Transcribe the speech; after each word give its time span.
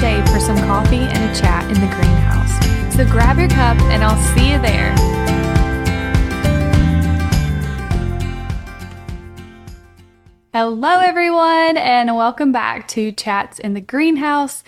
day 0.00 0.24
for 0.26 0.38
some 0.38 0.56
coffee 0.58 0.96
and 0.96 1.30
a 1.30 1.40
chat 1.40 1.64
in 1.64 1.74
the 1.74 1.92
greenhouse. 1.96 2.94
So 2.94 3.04
grab 3.04 3.36
your 3.36 3.48
cup 3.48 3.76
and 3.90 4.04
I'll 4.04 4.16
see 4.36 4.52
you 4.52 4.58
there. 4.62 4.94
Hello, 10.52 11.00
everyone, 11.00 11.76
and 11.76 12.14
welcome 12.14 12.52
back 12.52 12.86
to 12.88 13.10
Chats 13.10 13.58
in 13.58 13.74
the 13.74 13.80
Greenhouse. 13.80 14.62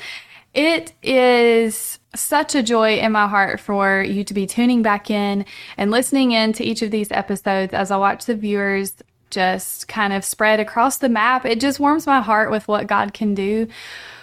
It 0.52 0.94
is 1.00 2.00
such 2.16 2.56
a 2.56 2.62
joy 2.62 2.98
in 2.98 3.12
my 3.12 3.28
heart 3.28 3.60
for 3.60 4.02
you 4.02 4.24
to 4.24 4.34
be 4.34 4.48
tuning 4.48 4.82
back 4.82 5.10
in 5.10 5.44
and 5.76 5.92
listening 5.92 6.32
in 6.32 6.52
to 6.54 6.64
each 6.64 6.82
of 6.82 6.90
these 6.90 7.12
episodes 7.12 7.72
as 7.72 7.92
I 7.92 7.96
watch 7.98 8.24
the 8.24 8.34
viewers 8.34 8.94
just 9.30 9.86
kind 9.86 10.12
of 10.12 10.24
spread 10.24 10.58
across 10.58 10.96
the 10.96 11.08
map. 11.08 11.46
It 11.46 11.60
just 11.60 11.78
warms 11.78 12.04
my 12.04 12.20
heart 12.20 12.50
with 12.50 12.66
what 12.66 12.88
God 12.88 13.14
can 13.14 13.32
do 13.32 13.68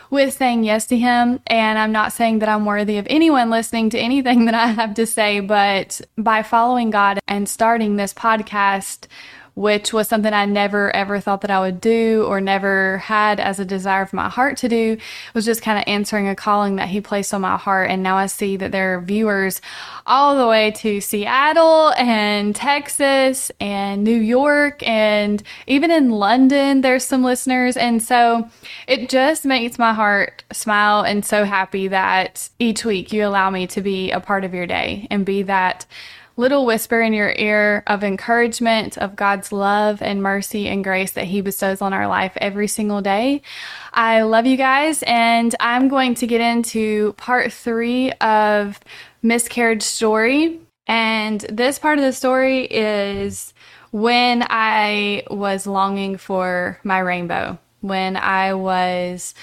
with 0.10 0.34
saying 0.34 0.64
yes 0.64 0.86
to 0.88 0.98
Him. 0.98 1.40
And 1.48 1.78
I'm 1.78 1.92
not 1.92 2.14
saying 2.14 2.40
that 2.40 2.50
I'm 2.50 2.66
worthy 2.66 2.98
of 2.98 3.08
anyone 3.10 3.50
listening 3.50 3.90
to 3.92 4.00
anything 4.00 4.46
that 4.48 4.56
I 4.56 4.68
have 4.68 4.94
to 4.96 5.06
say, 5.06 5.40
but 5.40 6.02
by 6.18 6.44
following 6.44 6.90
God 6.90 7.20
and 7.28 7.48
starting 7.48 7.96
this 7.96 8.14
podcast, 8.14 9.08
which 9.58 9.92
was 9.92 10.08
something 10.08 10.34
I 10.34 10.46
never 10.46 10.96
ever 10.96 11.20
thought 11.20 11.42
that 11.42 11.50
I 11.50 11.60
would 11.60 11.82
do 11.82 12.24
or 12.28 12.40
never 12.40 13.00
had 13.00 13.40
as 13.40 13.60
a 13.60 13.66
desire 13.66 14.04
of 14.04 14.14
my 14.14 14.30
heart 14.30 14.56
to 14.58 14.70
do, 14.70 14.98
was 15.34 15.46
just 15.46 15.64
kind 15.64 15.80
of 15.80 15.84
answering 15.88 16.28
a 16.28 16.36
calling 16.36 16.76
that 16.76 16.90
He 16.90 17.02
placed 17.02 17.34
on 17.34 17.42
my 17.42 17.58
heart. 17.58 17.90
And 17.90 18.04
now 18.04 18.18
I 18.18 18.28
see 18.28 18.56
that 18.58 18.72
there 18.72 18.96
are 18.96 19.02
viewers 19.02 19.60
all 20.06 20.38
the 20.38 20.46
way 20.46 20.70
to 20.72 21.02
Seattle 21.02 21.92
and 21.98 22.56
Texas 22.56 23.52
and 23.60 24.04
New 24.04 24.20
York 24.20 24.88
and 24.88 25.42
even 25.66 25.90
in 25.90 26.12
London, 26.12 26.82
there's 26.82 27.04
some 27.04 27.24
listeners. 27.24 27.76
And 27.78 28.02
so 28.02 28.48
it 28.88 29.10
just 29.10 29.44
makes 29.44 29.80
my 29.80 29.92
heart 29.92 30.44
smile 30.54 31.04
and 31.04 31.26
so 31.26 31.46
happy 31.46 31.88
that 31.88 32.48
each 32.60 32.86
week 32.86 33.12
you 33.12 33.26
allow 33.26 33.50
me 33.50 33.66
to 33.68 33.82
be 33.82 34.12
a 34.12 34.20
part 34.20 34.44
of 34.44 34.54
your 34.54 34.68
day 34.68 35.08
and 35.10 35.26
be 35.26 35.42
that 35.42 35.88
little 36.38 36.66
whisper 36.66 37.02
in 37.02 37.14
your 37.14 37.34
ear 37.36 37.84
of 37.88 38.04
encouragement 38.04 38.98
of 38.98 39.16
God's 39.16 39.52
love 39.52 40.02
and 40.02 40.22
mercy 40.22 40.68
and 40.68 40.84
grace 40.84 41.12
that 41.12 41.26
He 41.26 41.42
bestows 41.42 41.82
on 41.82 41.94
our 41.94 42.08
life 42.08 42.34
every 42.38 42.68
single 42.68 43.02
day. 43.02 43.42
I 43.92 44.22
love 44.22 44.46
you 44.46 44.56
guys, 44.56 45.04
and 45.04 45.54
I'm 45.60 45.88
going 45.88 46.14
to 46.16 46.28
get 46.28 46.40
into 46.40 47.14
part 47.14 47.52
three 47.52 48.12
of 48.14 48.80
Miscarriage 49.24 49.82
Story. 49.84 50.60
And 50.86 51.42
this 51.42 51.80
part 51.80 51.98
of 51.98 52.06
the 52.06 52.14
story 52.14 52.66
is 52.66 53.54
when 53.92 54.46
I 54.48 55.24
was 55.32 55.66
longing 55.66 56.18
for 56.18 56.80
my 56.84 57.00
rainbow, 57.00 57.58
when 57.82 58.16
I 58.16 58.54
was 58.54 59.34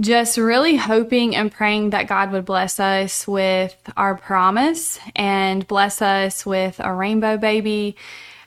just 0.00 0.36
really 0.36 0.76
hoping 0.76 1.34
and 1.34 1.50
praying 1.50 1.90
that 1.90 2.06
God 2.06 2.32
would 2.32 2.44
bless 2.44 2.78
us 2.78 3.26
with 3.26 3.76
our 3.96 4.16
promise 4.16 4.98
and 5.14 5.66
bless 5.66 6.02
us 6.02 6.44
with 6.44 6.78
a 6.80 6.92
rainbow 6.92 7.36
baby 7.36 7.96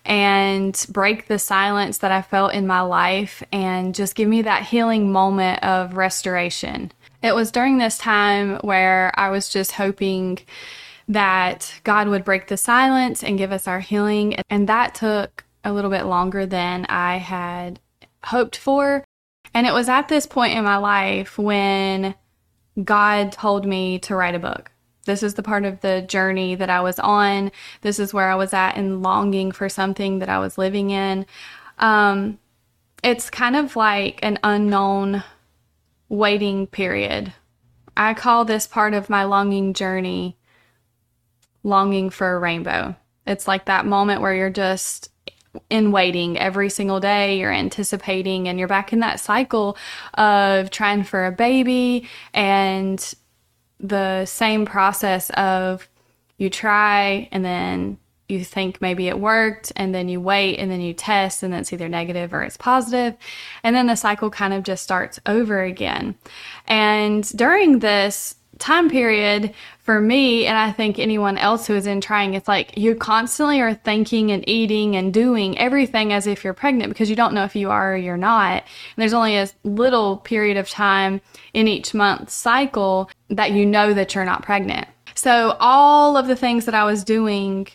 and 0.05 0.86
break 0.89 1.27
the 1.27 1.39
silence 1.39 2.00
that 2.00 2.11
I 2.11 2.22
felt 2.22 2.53
in 2.53 2.67
my 2.67 2.81
life 2.81 3.44
and 3.52 3.94
just 3.94 4.16
give 4.16 4.30
me 4.30 4.44
that 4.44 4.64
healing 4.64 5.11
moment 5.11 5.64
of 5.64 5.97
restoration. 5.97 6.92
It 7.22 7.36
was 7.36 7.52
during 7.52 7.77
this 7.77 7.97
time 7.97 8.58
where 8.59 9.11
I 9.16 9.30
was 9.30 9.50
just 9.50 9.73
hoping 9.73 10.39
that 11.08 11.73
God 11.83 12.08
would 12.08 12.23
break 12.23 12.47
the 12.47 12.58
silence 12.58 13.23
and 13.23 13.38
give 13.38 13.52
us 13.52 13.67
our 13.67 13.80
healing. 13.80 14.36
And 14.50 14.70
that 14.70 14.95
took 14.95 15.44
a 15.64 15.73
little 15.73 15.89
bit 15.89 16.05
longer 16.05 16.45
than 16.45 16.86
I 16.86 17.17
had 17.17 17.80
hoped 18.23 18.55
for. 18.55 19.03
And 19.53 19.66
it 19.67 19.73
was 19.73 19.89
at 19.89 20.08
this 20.08 20.25
point 20.25 20.58
in 20.58 20.64
my 20.64 20.78
life 20.78 21.38
when 21.38 22.16
God 22.83 23.31
told 23.31 23.66
me 23.66 24.00
to 24.00 24.16
write 24.16 24.36
a 24.36 24.39
book. 24.39 24.71
This 25.05 25.23
is 25.23 25.33
the 25.33 25.43
part 25.43 25.65
of 25.65 25.82
the 25.82 26.02
journey 26.02 26.55
that 26.55 26.70
I 26.70 26.82
was 26.82 26.99
on. 26.99 27.52
This 27.82 27.99
is 27.99 28.14
where 28.14 28.30
I 28.30 28.36
was 28.36 28.54
at 28.54 28.77
in 28.77 29.02
longing 29.02 29.52
for 29.52 29.67
something 29.67 30.20
that 30.20 30.30
I 30.30 30.39
was 30.39 30.58
living 30.58 30.92
in. 30.92 31.26
Um, 31.80 32.38
it's 33.04 33.30
kind 33.30 33.55
of 33.55 33.76
like 33.76 34.20
an 34.21 34.38
unknown 34.43 35.23
waiting 36.09 36.67
period. 36.67 37.33
I 37.95 38.14
call 38.14 38.45
this 38.45 38.67
part 38.67 38.93
of 38.93 39.09
my 39.09 39.23
longing 39.23 39.73
journey 39.73 40.38
longing 41.64 42.09
for 42.09 42.36
a 42.36 42.39
rainbow. 42.39 42.95
It's 43.26 43.48
like 43.48 43.65
that 43.65 43.86
moment 43.86 44.21
where 44.21 44.33
you're 44.33 44.49
just 44.49 45.09
in 45.70 45.92
waiting 45.92 46.37
every 46.37 46.70
single 46.70 46.99
day. 46.99 47.39
You're 47.39 47.52
anticipating, 47.52 48.48
and 48.48 48.60
you're 48.60 48.67
back 48.67 48.93
in 48.93 48.99
that 48.99 49.20
cycle 49.20 49.77
of 50.15 50.71
trying 50.71 51.04
for 51.04 51.26
a 51.26 51.32
baby 51.32 52.08
and 52.33 53.14
the 53.80 54.26
same 54.26 54.65
process 54.65 55.30
of 55.32 55.88
you 56.38 56.49
try 56.49 57.30
and 57.32 57.43
then 57.45 57.98
you 58.27 58.43
think 58.43 58.80
maybe 58.80 59.08
it 59.08 59.20
worked 59.20 59.71
and 59.76 59.93
then 59.93 60.08
you 60.08 60.21
wait 60.21 60.58
and 60.58 60.70
then 60.70 60.82
you 60.82 60.93
test 60.93 61.42
and 61.42 61.54
it's 61.54 61.73
either 61.73 61.89
negative 61.89 62.33
or 62.33 62.43
it's 62.43 62.58
positive 62.58 63.15
and 63.64 63.76
then 63.76 63.88
the 63.88 63.95
cycle 63.95 64.30
kind 64.30 64.54
of 64.54 64.64
just 64.64 64.83
starts 64.83 65.20
over 65.26 65.64
again 65.64 66.15
and 66.67 67.30
during 67.36 67.80
this 67.80 68.36
time 68.59 68.89
period 68.89 69.53
for 69.80 69.99
me, 69.99 70.45
and 70.45 70.58
I 70.58 70.71
think 70.71 70.99
anyone 70.99 71.37
else 71.37 71.65
who 71.65 71.75
is 71.75 71.87
in 71.87 72.02
trying, 72.02 72.36
it's 72.36 72.47
like 72.47 72.77
you 72.77 72.93
constantly 72.93 73.59
are 73.61 73.73
thinking 73.73 74.31
and 74.31 74.47
eating 74.47 74.95
and 74.95 75.14
doing 75.14 75.58
everything 75.58 76.14
as 76.14 76.27
if 76.27 76.43
you're 76.43 76.53
pregnant 76.53 76.89
because 76.89 77.09
you 77.09 77.15
don't 77.15 77.33
know 77.33 77.45
if 77.45 77.55
you 77.55 77.71
are 77.71 77.93
or 77.93 77.97
you're 77.97 78.17
not. 78.17 78.61
And 78.61 78.97
there's 78.97 79.14
only 79.14 79.37
a 79.37 79.49
little 79.64 80.17
period 80.17 80.58
of 80.58 80.70
time 80.70 81.21
in 81.53 81.67
each 81.67 81.93
month 81.93 82.30
cycle 82.30 83.09
that 83.30 83.52
you 83.52 83.65
know 83.65 83.93
that 83.93 84.14
you're 84.14 84.25
not 84.25 84.43
pregnant. 84.43 84.87
So 85.15 85.58
all 85.59 86.17
of 86.17 86.27
the 86.27 86.36
things 86.36 86.65
that 86.65 86.76
I 86.76 86.83
was 86.83 87.03
doing 87.03 87.67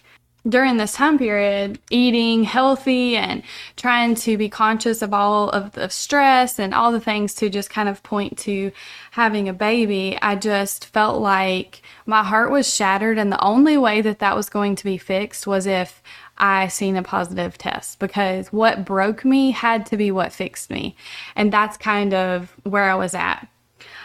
during 0.47 0.77
this 0.77 0.93
time 0.93 1.19
period, 1.19 1.78
eating 1.91 2.44
healthy 2.44 3.16
and 3.16 3.43
trying 3.77 4.15
to 4.15 4.37
be 4.37 4.49
conscious 4.49 5.00
of 5.00 5.15
all 5.15 5.49
of 5.50 5.72
the 5.72 5.88
stress 5.88 6.59
and 6.59 6.75
all 6.75 6.93
the 6.93 7.00
things 7.00 7.34
to 7.34 7.49
just 7.49 7.71
kind 7.71 7.88
of 7.88 8.03
point 8.03 8.37
to 8.38 8.71
having 9.12 9.49
a 9.49 9.54
baby, 9.54 10.19
I 10.21 10.37
just 10.37 10.87
felt 10.87 11.21
like 11.21 11.81
my 12.04 12.22
heart 12.22 12.50
was 12.50 12.72
shattered. 12.72 13.16
And 13.16 13.33
the 13.33 13.43
only 13.43 13.78
way 13.78 14.03
that 14.03 14.19
that 14.19 14.37
was 14.37 14.50
going 14.50 14.77
to 14.77 14.84
be 14.84 14.99
fixed 14.99 15.47
was 15.47 15.66
if 15.66 16.03
I 16.37 16.69
seen 16.69 16.97
a 16.97 17.03
positive 17.03 17.56
test 17.56 17.99
because 17.99 18.53
what 18.53 18.84
broke 18.84 19.25
me 19.25 19.53
had 19.53 19.87
to 19.87 19.97
be 19.97 20.10
what 20.10 20.33
fixed 20.33 20.69
me. 20.69 20.97
And 21.37 21.53
that's 21.53 21.77
kind 21.77 22.12
of 22.12 22.54
where 22.65 22.91
I 22.91 22.97
was 22.97 23.15
at. 23.15 23.49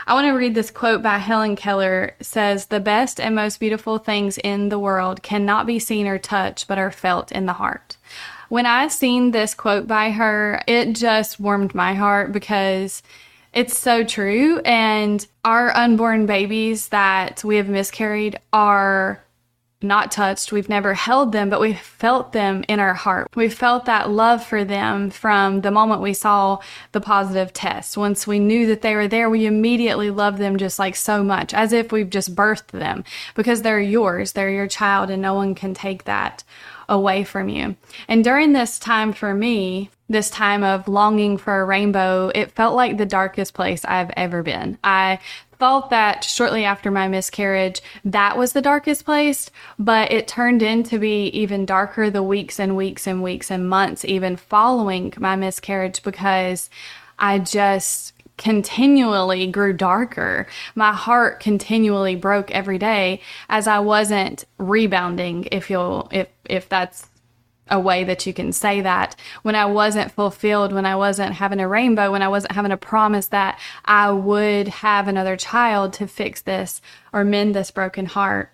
I 0.09 0.13
want 0.13 0.25
to 0.25 0.31
read 0.31 0.55
this 0.55 0.71
quote 0.71 1.03
by 1.03 1.19
Helen 1.19 1.55
Keller 1.55 2.15
it 2.19 2.25
says 2.25 2.65
the 2.65 2.79
best 2.79 3.19
and 3.19 3.35
most 3.35 3.59
beautiful 3.59 3.99
things 3.99 4.39
in 4.39 4.69
the 4.69 4.79
world 4.79 5.21
cannot 5.21 5.67
be 5.67 5.77
seen 5.77 6.07
or 6.07 6.17
touched 6.17 6.67
but 6.67 6.79
are 6.79 6.89
felt 6.89 7.31
in 7.31 7.45
the 7.45 7.53
heart. 7.53 7.95
When 8.47 8.65
I 8.65 8.87
seen 8.87 9.29
this 9.29 9.53
quote 9.53 9.85
by 9.85 10.09
her, 10.09 10.63
it 10.65 10.93
just 10.93 11.39
warmed 11.39 11.75
my 11.75 11.93
heart 11.93 12.31
because 12.31 13.03
it's 13.53 13.77
so 13.77 14.03
true 14.03 14.57
and 14.61 15.27
our 15.45 15.77
unborn 15.77 16.25
babies 16.25 16.87
that 16.87 17.43
we 17.43 17.57
have 17.57 17.69
miscarried 17.69 18.39
are 18.51 19.23
not 19.81 20.11
touched. 20.11 20.51
We've 20.51 20.67
never 20.67 20.93
held 20.93 21.31
them, 21.31 21.49
but 21.49 21.61
we 21.61 21.73
felt 21.73 22.33
them 22.33 22.65
in 22.67 22.79
our 22.79 22.93
heart. 22.93 23.29
We 23.35 23.47
felt 23.49 23.85
that 23.85 24.09
love 24.09 24.43
for 24.43 24.65
them 24.65 25.09
from 25.09 25.61
the 25.61 25.71
moment 25.71 26.01
we 26.01 26.13
saw 26.13 26.59
the 26.91 27.01
positive 27.01 27.53
test. 27.53 27.97
Once 27.97 28.27
we 28.27 28.39
knew 28.39 28.67
that 28.67 28.81
they 28.81 28.95
were 28.95 29.07
there, 29.07 29.29
we 29.29 29.45
immediately 29.45 30.09
loved 30.09 30.37
them 30.37 30.57
just 30.57 30.79
like 30.79 30.95
so 30.95 31.23
much, 31.23 31.53
as 31.53 31.71
if 31.71 31.91
we've 31.91 32.09
just 32.09 32.35
birthed 32.35 32.67
them 32.67 33.03
because 33.35 33.61
they're 33.61 33.79
yours, 33.79 34.33
they're 34.33 34.49
your 34.49 34.67
child, 34.67 35.09
and 35.09 35.21
no 35.21 35.33
one 35.33 35.55
can 35.55 35.73
take 35.73 36.03
that 36.03 36.43
away 36.89 37.23
from 37.23 37.47
you. 37.47 37.75
And 38.07 38.23
during 38.23 38.51
this 38.51 38.79
time 38.79 39.13
for 39.13 39.33
me, 39.33 39.91
this 40.09 40.29
time 40.29 40.63
of 40.63 40.87
longing 40.87 41.37
for 41.37 41.61
a 41.61 41.65
rainbow, 41.65 42.31
it 42.33 42.51
felt 42.51 42.75
like 42.75 42.97
the 42.97 43.05
darkest 43.05 43.53
place 43.53 43.85
I've 43.85 44.11
ever 44.17 44.41
been. 44.41 44.77
I 44.83 45.19
thought 45.59 45.89
that 45.89 46.23
shortly 46.23 46.63
after 46.63 46.89
my 46.89 47.07
miscarriage, 47.07 47.81
that 48.05 48.37
was 48.37 48.53
the 48.53 48.61
darkest 48.61 49.05
place, 49.05 49.51
but 49.77 50.11
it 50.11 50.27
turned 50.27 50.63
into 50.63 50.97
be 50.97 51.25
even 51.27 51.65
darker 51.65 52.09
the 52.09 52.23
weeks 52.23 52.59
and 52.59 52.75
weeks 52.75 53.05
and 53.05 53.21
weeks 53.21 53.51
and 53.51 53.69
months, 53.69 54.05
even 54.05 54.37
following 54.37 55.13
my 55.17 55.35
miscarriage, 55.35 56.01
because 56.01 56.69
I 57.19 57.39
just 57.39 58.13
continually 58.37 59.47
grew 59.47 59.73
darker. 59.73 60.47
My 60.73 60.93
heart 60.93 61.41
continually 61.41 62.15
broke 62.15 62.49
every 62.51 62.77
day 62.77 63.21
as 63.49 63.67
I 63.67 63.79
wasn't 63.79 64.45
rebounding, 64.57 65.49
if 65.51 65.69
you'll, 65.69 66.07
if, 66.09 66.29
if 66.45 66.69
that's 66.69 67.08
a 67.69 67.79
way 67.79 68.03
that 68.03 68.25
you 68.25 68.33
can 68.33 68.51
say 68.51 68.81
that 68.81 69.15
when 69.43 69.55
I 69.55 69.65
wasn't 69.65 70.11
fulfilled, 70.11 70.73
when 70.73 70.85
I 70.85 70.95
wasn't 70.95 71.33
having 71.33 71.59
a 71.59 71.67
rainbow, 71.67 72.11
when 72.11 72.21
I 72.21 72.27
wasn't 72.27 72.53
having 72.53 72.71
a 72.71 72.77
promise 72.77 73.27
that 73.27 73.59
I 73.85 74.11
would 74.11 74.67
have 74.67 75.07
another 75.07 75.35
child 75.37 75.93
to 75.93 76.07
fix 76.07 76.41
this 76.41 76.81
or 77.13 77.23
mend 77.23 77.55
this 77.55 77.71
broken 77.71 78.05
heart. 78.05 78.51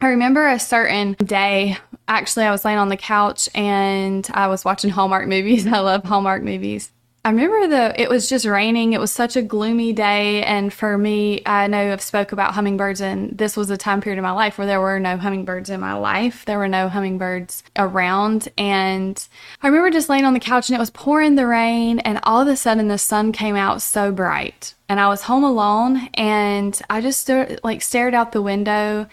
I 0.00 0.08
remember 0.08 0.48
a 0.48 0.58
certain 0.58 1.12
day, 1.12 1.76
actually, 2.08 2.44
I 2.44 2.50
was 2.50 2.64
laying 2.64 2.78
on 2.78 2.88
the 2.88 2.96
couch 2.96 3.48
and 3.54 4.28
I 4.34 4.48
was 4.48 4.64
watching 4.64 4.90
Hallmark 4.90 5.28
movies. 5.28 5.66
I 5.68 5.78
love 5.78 6.04
Hallmark 6.04 6.42
movies. 6.42 6.90
I 7.24 7.30
remember 7.30 7.68
the 7.68 8.02
it 8.02 8.08
was 8.08 8.28
just 8.28 8.44
raining. 8.44 8.94
It 8.94 9.00
was 9.00 9.12
such 9.12 9.36
a 9.36 9.42
gloomy 9.42 9.92
day, 9.92 10.42
and 10.42 10.72
for 10.72 10.98
me, 10.98 11.40
I 11.46 11.68
know 11.68 11.92
I've 11.92 12.02
spoke 12.02 12.32
about 12.32 12.54
hummingbirds, 12.54 13.00
and 13.00 13.38
this 13.38 13.56
was 13.56 13.70
a 13.70 13.76
time 13.76 14.00
period 14.00 14.18
in 14.18 14.24
my 14.24 14.32
life 14.32 14.58
where 14.58 14.66
there 14.66 14.80
were 14.80 14.98
no 14.98 15.16
hummingbirds 15.16 15.70
in 15.70 15.78
my 15.78 15.92
life. 15.92 16.44
There 16.46 16.58
were 16.58 16.66
no 16.66 16.88
hummingbirds 16.88 17.62
around, 17.76 18.48
and 18.58 19.24
I 19.62 19.68
remember 19.68 19.90
just 19.90 20.08
laying 20.08 20.24
on 20.24 20.34
the 20.34 20.40
couch, 20.40 20.68
and 20.68 20.74
it 20.74 20.80
was 20.80 20.90
pouring 20.90 21.36
the 21.36 21.46
rain, 21.46 22.00
and 22.00 22.18
all 22.24 22.40
of 22.40 22.48
a 22.48 22.56
sudden 22.56 22.88
the 22.88 22.98
sun 22.98 23.30
came 23.30 23.54
out 23.54 23.82
so 23.82 24.10
bright, 24.10 24.74
and 24.88 24.98
I 24.98 25.06
was 25.06 25.22
home 25.22 25.44
alone, 25.44 26.08
and 26.14 26.80
I 26.90 27.00
just 27.00 27.30
like 27.62 27.82
stared 27.82 28.14
out 28.14 28.32
the 28.32 28.42
window, 28.42 29.06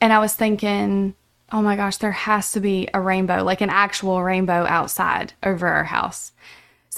and 0.00 0.12
I 0.12 0.20
was 0.20 0.32
thinking, 0.32 1.16
oh 1.50 1.62
my 1.62 1.74
gosh, 1.74 1.96
there 1.96 2.12
has 2.12 2.52
to 2.52 2.60
be 2.60 2.88
a 2.94 3.00
rainbow, 3.00 3.42
like 3.42 3.62
an 3.62 3.70
actual 3.70 4.22
rainbow 4.22 4.64
outside 4.68 5.32
over 5.42 5.66
our 5.66 5.84
house. 5.84 6.30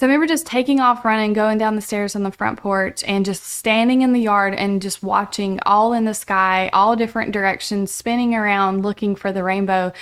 So 0.01 0.07
I 0.07 0.09
remember 0.09 0.25
just 0.25 0.47
taking 0.47 0.79
off 0.79 1.05
running, 1.05 1.33
going 1.33 1.59
down 1.59 1.75
the 1.75 1.81
stairs 1.83 2.15
on 2.15 2.23
the 2.23 2.31
front 2.31 2.57
porch, 2.57 3.03
and 3.03 3.23
just 3.23 3.43
standing 3.43 4.01
in 4.01 4.13
the 4.13 4.19
yard 4.19 4.55
and 4.55 4.81
just 4.81 5.03
watching 5.03 5.59
all 5.63 5.93
in 5.93 6.05
the 6.05 6.15
sky, 6.15 6.71
all 6.73 6.95
different 6.95 7.33
directions, 7.33 7.91
spinning 7.91 8.33
around 8.33 8.81
looking 8.81 9.15
for 9.15 9.31
the 9.31 9.43
rainbow, 9.43 9.93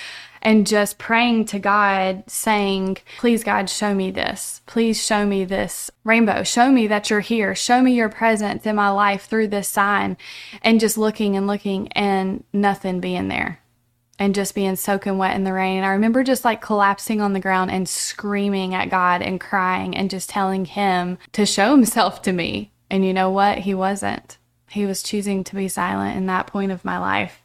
and 0.41 0.65
just 0.65 0.99
praying 0.99 1.47
to 1.47 1.59
God, 1.59 2.23
saying, 2.27 2.99
Please, 3.17 3.43
God, 3.43 3.69
show 3.69 3.93
me 3.93 4.09
this. 4.09 4.61
Please 4.67 5.05
show 5.05 5.25
me 5.25 5.43
this 5.43 5.91
rainbow. 6.05 6.43
Show 6.43 6.71
me 6.71 6.87
that 6.87 7.09
you're 7.09 7.19
here. 7.19 7.53
Show 7.53 7.81
me 7.81 7.91
your 7.91 8.07
presence 8.07 8.65
in 8.65 8.77
my 8.77 8.91
life 8.91 9.25
through 9.25 9.49
this 9.49 9.67
sign. 9.67 10.15
And 10.61 10.79
just 10.79 10.97
looking 10.97 11.35
and 11.35 11.45
looking, 11.45 11.89
and 11.91 12.45
nothing 12.53 13.01
being 13.01 13.27
there 13.27 13.59
and 14.19 14.35
just 14.35 14.53
being 14.53 14.75
soaking 14.75 15.17
wet 15.17 15.35
in 15.35 15.45
the 15.45 15.53
rain. 15.53 15.77
And 15.77 15.85
I 15.85 15.91
remember 15.91 16.23
just 16.23 16.43
like 16.43 16.61
collapsing 16.61 17.21
on 17.21 17.31
the 17.31 17.39
ground 17.39 17.71
and 17.71 17.87
screaming 17.87 18.75
at 18.75 18.89
God 18.89 19.21
and 19.21 19.39
crying 19.39 19.95
and 19.95 20.09
just 20.09 20.29
telling 20.29 20.65
Him 20.65 21.17
to 21.31 21.45
show 21.45 21.71
Himself 21.71 22.21
to 22.23 22.33
me. 22.33 22.71
And 22.91 23.05
you 23.05 23.13
know 23.13 23.29
what? 23.29 23.59
He 23.59 23.73
wasn't. 23.73 24.37
He 24.69 24.85
was 24.85 25.01
choosing 25.01 25.43
to 25.45 25.55
be 25.55 25.69
silent 25.69 26.17
in 26.17 26.25
that 26.25 26.47
point 26.47 26.71
of 26.71 26.85
my 26.85 26.99
life. 26.99 27.41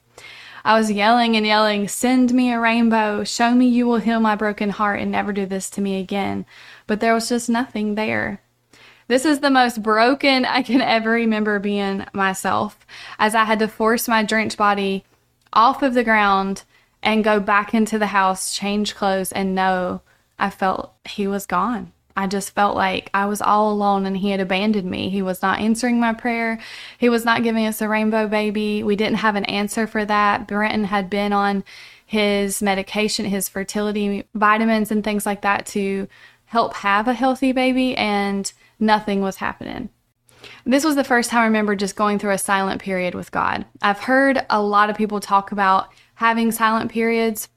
I 0.64 0.78
was 0.78 0.90
yelling 0.90 1.36
and 1.36 1.46
yelling, 1.46 1.88
Send 1.88 2.32
me 2.32 2.52
a 2.52 2.58
rainbow. 2.58 3.22
Show 3.22 3.54
me 3.54 3.68
you 3.68 3.86
will 3.86 3.98
heal 3.98 4.18
my 4.18 4.34
broken 4.34 4.70
heart 4.70 5.00
and 5.00 5.12
never 5.12 5.32
do 5.32 5.46
this 5.46 5.70
to 5.70 5.80
me 5.80 6.00
again. 6.00 6.44
But 6.86 7.00
there 7.00 7.14
was 7.14 7.28
just 7.28 7.48
nothing 7.48 7.94
there. 7.94 8.40
This 9.06 9.26
is 9.26 9.40
the 9.40 9.50
most 9.50 9.82
broken 9.82 10.46
I 10.46 10.62
can 10.62 10.80
ever 10.80 11.10
remember 11.10 11.58
being 11.58 12.06
myself, 12.14 12.86
as 13.18 13.34
I 13.34 13.44
had 13.44 13.58
to 13.58 13.68
force 13.68 14.08
my 14.08 14.22
drenched 14.22 14.56
body 14.56 15.04
off 15.54 15.82
of 15.82 15.94
the 15.94 16.04
ground 16.04 16.64
and 17.02 17.24
go 17.24 17.40
back 17.40 17.74
into 17.74 17.98
the 17.98 18.08
house, 18.08 18.56
change 18.56 18.94
clothes, 18.94 19.32
and 19.32 19.54
know 19.54 20.00
I 20.38 20.50
felt 20.50 20.94
he 21.06 21.26
was 21.26 21.46
gone. 21.46 21.92
I 22.16 22.28
just 22.28 22.54
felt 22.54 22.76
like 22.76 23.10
I 23.12 23.26
was 23.26 23.42
all 23.42 23.72
alone 23.72 24.06
and 24.06 24.16
he 24.16 24.30
had 24.30 24.40
abandoned 24.40 24.88
me. 24.88 25.10
He 25.10 25.20
was 25.20 25.42
not 25.42 25.58
answering 25.58 25.98
my 25.98 26.12
prayer. 26.12 26.60
He 26.96 27.08
was 27.08 27.24
not 27.24 27.42
giving 27.42 27.66
us 27.66 27.82
a 27.82 27.88
rainbow 27.88 28.28
baby. 28.28 28.84
We 28.84 28.94
didn't 28.94 29.18
have 29.18 29.34
an 29.34 29.44
answer 29.46 29.86
for 29.86 30.04
that. 30.04 30.46
Brenton 30.46 30.84
had 30.84 31.10
been 31.10 31.32
on 31.32 31.64
his 32.06 32.62
medication, 32.62 33.26
his 33.26 33.48
fertility 33.48 34.24
vitamins, 34.34 34.92
and 34.92 35.02
things 35.02 35.26
like 35.26 35.42
that 35.42 35.66
to 35.66 36.06
help 36.46 36.74
have 36.74 37.08
a 37.08 37.14
healthy 37.14 37.50
baby, 37.50 37.96
and 37.96 38.52
nothing 38.78 39.20
was 39.20 39.36
happening. 39.36 39.88
This 40.64 40.84
was 40.84 40.96
the 40.96 41.04
first 41.04 41.30
time 41.30 41.42
I 41.42 41.46
remember 41.46 41.76
just 41.76 41.96
going 41.96 42.18
through 42.18 42.32
a 42.32 42.38
silent 42.38 42.80
period 42.80 43.14
with 43.14 43.30
God. 43.30 43.64
I've 43.82 44.00
heard 44.00 44.44
a 44.50 44.62
lot 44.62 44.90
of 44.90 44.96
people 44.96 45.20
talk 45.20 45.52
about 45.52 45.88
having 46.14 46.52
silent 46.52 46.90
periods 46.90 47.48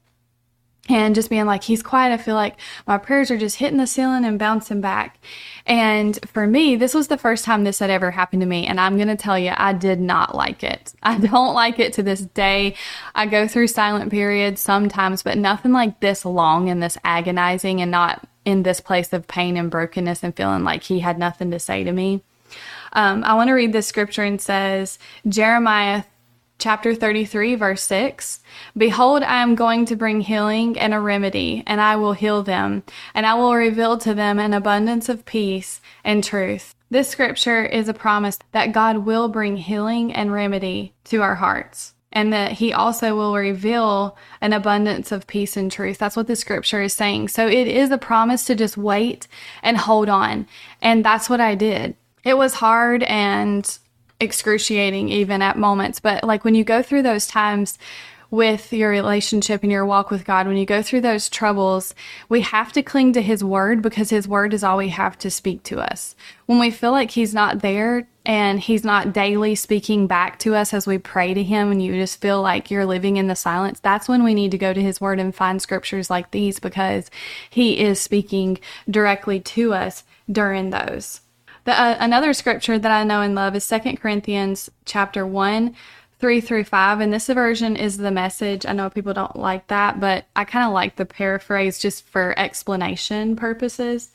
and 0.88 1.14
just 1.14 1.30
being 1.30 1.46
like, 1.46 1.64
He's 1.64 1.82
quiet. 1.82 2.12
I 2.12 2.16
feel 2.16 2.34
like 2.34 2.56
my 2.86 2.98
prayers 2.98 3.30
are 3.30 3.36
just 3.36 3.56
hitting 3.56 3.78
the 3.78 3.86
ceiling 3.86 4.24
and 4.24 4.38
bouncing 4.38 4.80
back. 4.80 5.18
And 5.66 6.18
for 6.26 6.46
me, 6.46 6.76
this 6.76 6.94
was 6.94 7.08
the 7.08 7.18
first 7.18 7.44
time 7.44 7.64
this 7.64 7.78
had 7.78 7.90
ever 7.90 8.10
happened 8.10 8.40
to 8.40 8.46
me. 8.46 8.66
And 8.66 8.80
I'm 8.80 8.96
going 8.96 9.08
to 9.08 9.16
tell 9.16 9.38
you, 9.38 9.52
I 9.54 9.74
did 9.74 10.00
not 10.00 10.34
like 10.34 10.64
it. 10.64 10.94
I 11.02 11.18
don't 11.18 11.54
like 11.54 11.78
it 11.78 11.92
to 11.94 12.02
this 12.02 12.20
day. 12.20 12.74
I 13.14 13.26
go 13.26 13.46
through 13.46 13.68
silent 13.68 14.10
periods 14.10 14.60
sometimes, 14.60 15.22
but 15.22 15.36
nothing 15.36 15.72
like 15.72 16.00
this 16.00 16.24
long 16.24 16.68
and 16.68 16.82
this 16.82 16.98
agonizing 17.04 17.80
and 17.80 17.90
not 17.90 18.26
in 18.44 18.62
this 18.62 18.80
place 18.80 19.12
of 19.12 19.28
pain 19.28 19.58
and 19.58 19.70
brokenness 19.70 20.22
and 20.22 20.34
feeling 20.34 20.64
like 20.64 20.84
He 20.84 21.00
had 21.00 21.18
nothing 21.18 21.50
to 21.50 21.58
say 21.58 21.84
to 21.84 21.92
me. 21.92 22.22
Um, 22.92 23.24
I 23.24 23.34
want 23.34 23.48
to 23.48 23.54
read 23.54 23.72
this 23.72 23.86
scripture 23.86 24.22
and 24.22 24.40
says, 24.40 24.98
Jeremiah 25.26 26.04
chapter 26.58 26.94
33, 26.94 27.54
verse 27.54 27.82
6 27.82 28.40
Behold, 28.76 29.22
I 29.22 29.42
am 29.42 29.54
going 29.54 29.86
to 29.86 29.96
bring 29.96 30.20
healing 30.20 30.78
and 30.78 30.92
a 30.92 31.00
remedy, 31.00 31.62
and 31.66 31.80
I 31.80 31.96
will 31.96 32.12
heal 32.12 32.42
them, 32.42 32.82
and 33.14 33.26
I 33.26 33.34
will 33.34 33.54
reveal 33.54 33.96
to 33.98 34.14
them 34.14 34.38
an 34.38 34.52
abundance 34.52 35.08
of 35.08 35.24
peace 35.24 35.80
and 36.04 36.22
truth. 36.22 36.74
This 36.90 37.08
scripture 37.08 37.64
is 37.64 37.88
a 37.88 37.94
promise 37.94 38.38
that 38.52 38.72
God 38.72 38.98
will 38.98 39.28
bring 39.28 39.56
healing 39.56 40.12
and 40.12 40.32
remedy 40.32 40.94
to 41.04 41.22
our 41.22 41.36
hearts. 41.36 41.94
And 42.10 42.32
that 42.32 42.52
he 42.52 42.72
also 42.72 43.14
will 43.14 43.36
reveal 43.36 44.16
an 44.40 44.54
abundance 44.54 45.12
of 45.12 45.26
peace 45.26 45.58
and 45.58 45.70
truth. 45.70 45.98
That's 45.98 46.16
what 46.16 46.26
the 46.26 46.36
scripture 46.36 46.80
is 46.80 46.94
saying. 46.94 47.28
So 47.28 47.46
it 47.46 47.68
is 47.68 47.90
a 47.90 47.98
promise 47.98 48.46
to 48.46 48.54
just 48.54 48.78
wait 48.78 49.28
and 49.62 49.76
hold 49.76 50.08
on. 50.08 50.46
And 50.80 51.04
that's 51.04 51.28
what 51.28 51.42
I 51.42 51.54
did 51.54 51.96
it 52.24 52.36
was 52.36 52.54
hard 52.54 53.02
and 53.04 53.78
excruciating 54.20 55.08
even 55.08 55.42
at 55.42 55.56
moments. 55.56 56.00
But 56.00 56.24
like 56.24 56.44
when 56.44 56.54
you 56.54 56.64
go 56.64 56.82
through 56.82 57.02
those 57.02 57.26
times 57.26 57.78
with 58.30 58.74
your 58.74 58.90
relationship 58.90 59.62
and 59.62 59.72
your 59.72 59.86
walk 59.86 60.10
with 60.10 60.24
God, 60.24 60.46
when 60.46 60.56
you 60.56 60.66
go 60.66 60.82
through 60.82 61.00
those 61.00 61.30
troubles, 61.30 61.94
we 62.28 62.42
have 62.42 62.72
to 62.72 62.82
cling 62.82 63.14
to 63.14 63.22
His 63.22 63.42
Word 63.42 63.80
because 63.80 64.10
His 64.10 64.28
Word 64.28 64.52
is 64.52 64.62
all 64.62 64.76
we 64.76 64.90
have 64.90 65.16
to 65.18 65.30
speak 65.30 65.62
to 65.64 65.80
us. 65.80 66.14
When 66.46 66.58
we 66.58 66.70
feel 66.70 66.92
like 66.92 67.12
He's 67.12 67.32
not 67.32 67.60
there 67.60 68.06
and 68.26 68.60
He's 68.60 68.84
not 68.84 69.14
daily 69.14 69.54
speaking 69.54 70.06
back 70.06 70.38
to 70.40 70.54
us 70.54 70.74
as 70.74 70.86
we 70.86 70.98
pray 70.98 71.32
to 71.32 71.42
Him 71.42 71.72
and 71.72 71.82
you 71.82 71.94
just 71.94 72.20
feel 72.20 72.42
like 72.42 72.70
you're 72.70 72.84
living 72.84 73.16
in 73.16 73.28
the 73.28 73.36
silence, 73.36 73.80
that's 73.80 74.08
when 74.08 74.22
we 74.22 74.34
need 74.34 74.50
to 74.50 74.58
go 74.58 74.74
to 74.74 74.82
His 74.82 75.00
Word 75.00 75.18
and 75.18 75.34
find 75.34 75.62
scriptures 75.62 76.10
like 76.10 76.30
these 76.30 76.60
because 76.60 77.10
He 77.48 77.80
is 77.80 77.98
speaking 77.98 78.58
directly 78.90 79.40
to 79.40 79.72
us 79.72 80.04
during 80.30 80.68
those. 80.68 81.22
The, 81.68 81.78
uh, 81.78 81.98
another 82.00 82.32
scripture 82.32 82.78
that 82.78 82.90
I 82.90 83.04
know 83.04 83.20
and 83.20 83.34
love 83.34 83.54
is 83.54 83.62
Second 83.62 84.00
Corinthians 84.00 84.70
chapter 84.86 85.26
1, 85.26 85.76
3 86.18 86.40
through 86.40 86.64
5. 86.64 87.00
And 87.00 87.12
this 87.12 87.26
version 87.26 87.76
is 87.76 87.98
the 87.98 88.10
message. 88.10 88.64
I 88.64 88.72
know 88.72 88.88
people 88.88 89.12
don't 89.12 89.36
like 89.36 89.66
that, 89.66 90.00
but 90.00 90.24
I 90.34 90.44
kind 90.44 90.66
of 90.66 90.72
like 90.72 90.96
the 90.96 91.04
paraphrase 91.04 91.78
just 91.78 92.06
for 92.06 92.32
explanation 92.38 93.36
purposes. 93.36 94.12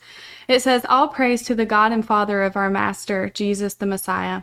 It 0.48 0.62
says, 0.62 0.84
All 0.88 1.06
praise 1.06 1.44
to 1.44 1.54
the 1.54 1.64
God 1.64 1.92
and 1.92 2.04
Father 2.04 2.42
of 2.42 2.56
our 2.56 2.70
Master, 2.70 3.30
Jesus 3.30 3.74
the 3.74 3.86
Messiah 3.86 4.42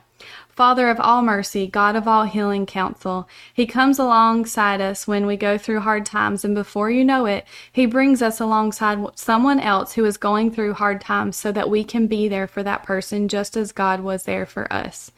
Father 0.62 0.90
of 0.90 1.00
all 1.00 1.24
mercy, 1.24 1.66
God 1.66 1.96
of 1.96 2.08
all 2.08 2.26
healing 2.26 2.68
counsel. 2.68 3.28
He 3.52 3.66
comes 3.66 3.98
alongside 3.98 4.80
us 4.80 5.08
when 5.08 5.26
we 5.26 5.36
go 5.36 5.58
through 5.58 5.80
hard 5.80 6.06
times, 6.06 6.46
and 6.46 6.54
before 6.54 6.92
you 6.92 7.04
know 7.04 7.26
it, 7.26 7.48
He 7.72 7.88
brings 7.88 8.22
us 8.22 8.40
alongside 8.40 9.04
someone 9.16 9.60
else 9.60 9.94
who 9.94 10.06
is 10.06 10.18
going 10.18 10.52
through 10.52 10.76
hard 10.76 11.02
times 11.02 11.36
so 11.36 11.52
that 11.52 11.72
we 11.72 11.84
can 11.84 12.06
be 12.06 12.28
there 12.28 12.46
for 12.46 12.62
that 12.62 12.84
person 12.84 13.28
just 13.28 13.58
as 13.58 13.72
God 13.72 14.02
was 14.02 14.26
there 14.26 14.46
for 14.46 14.72
us. 14.72 15.12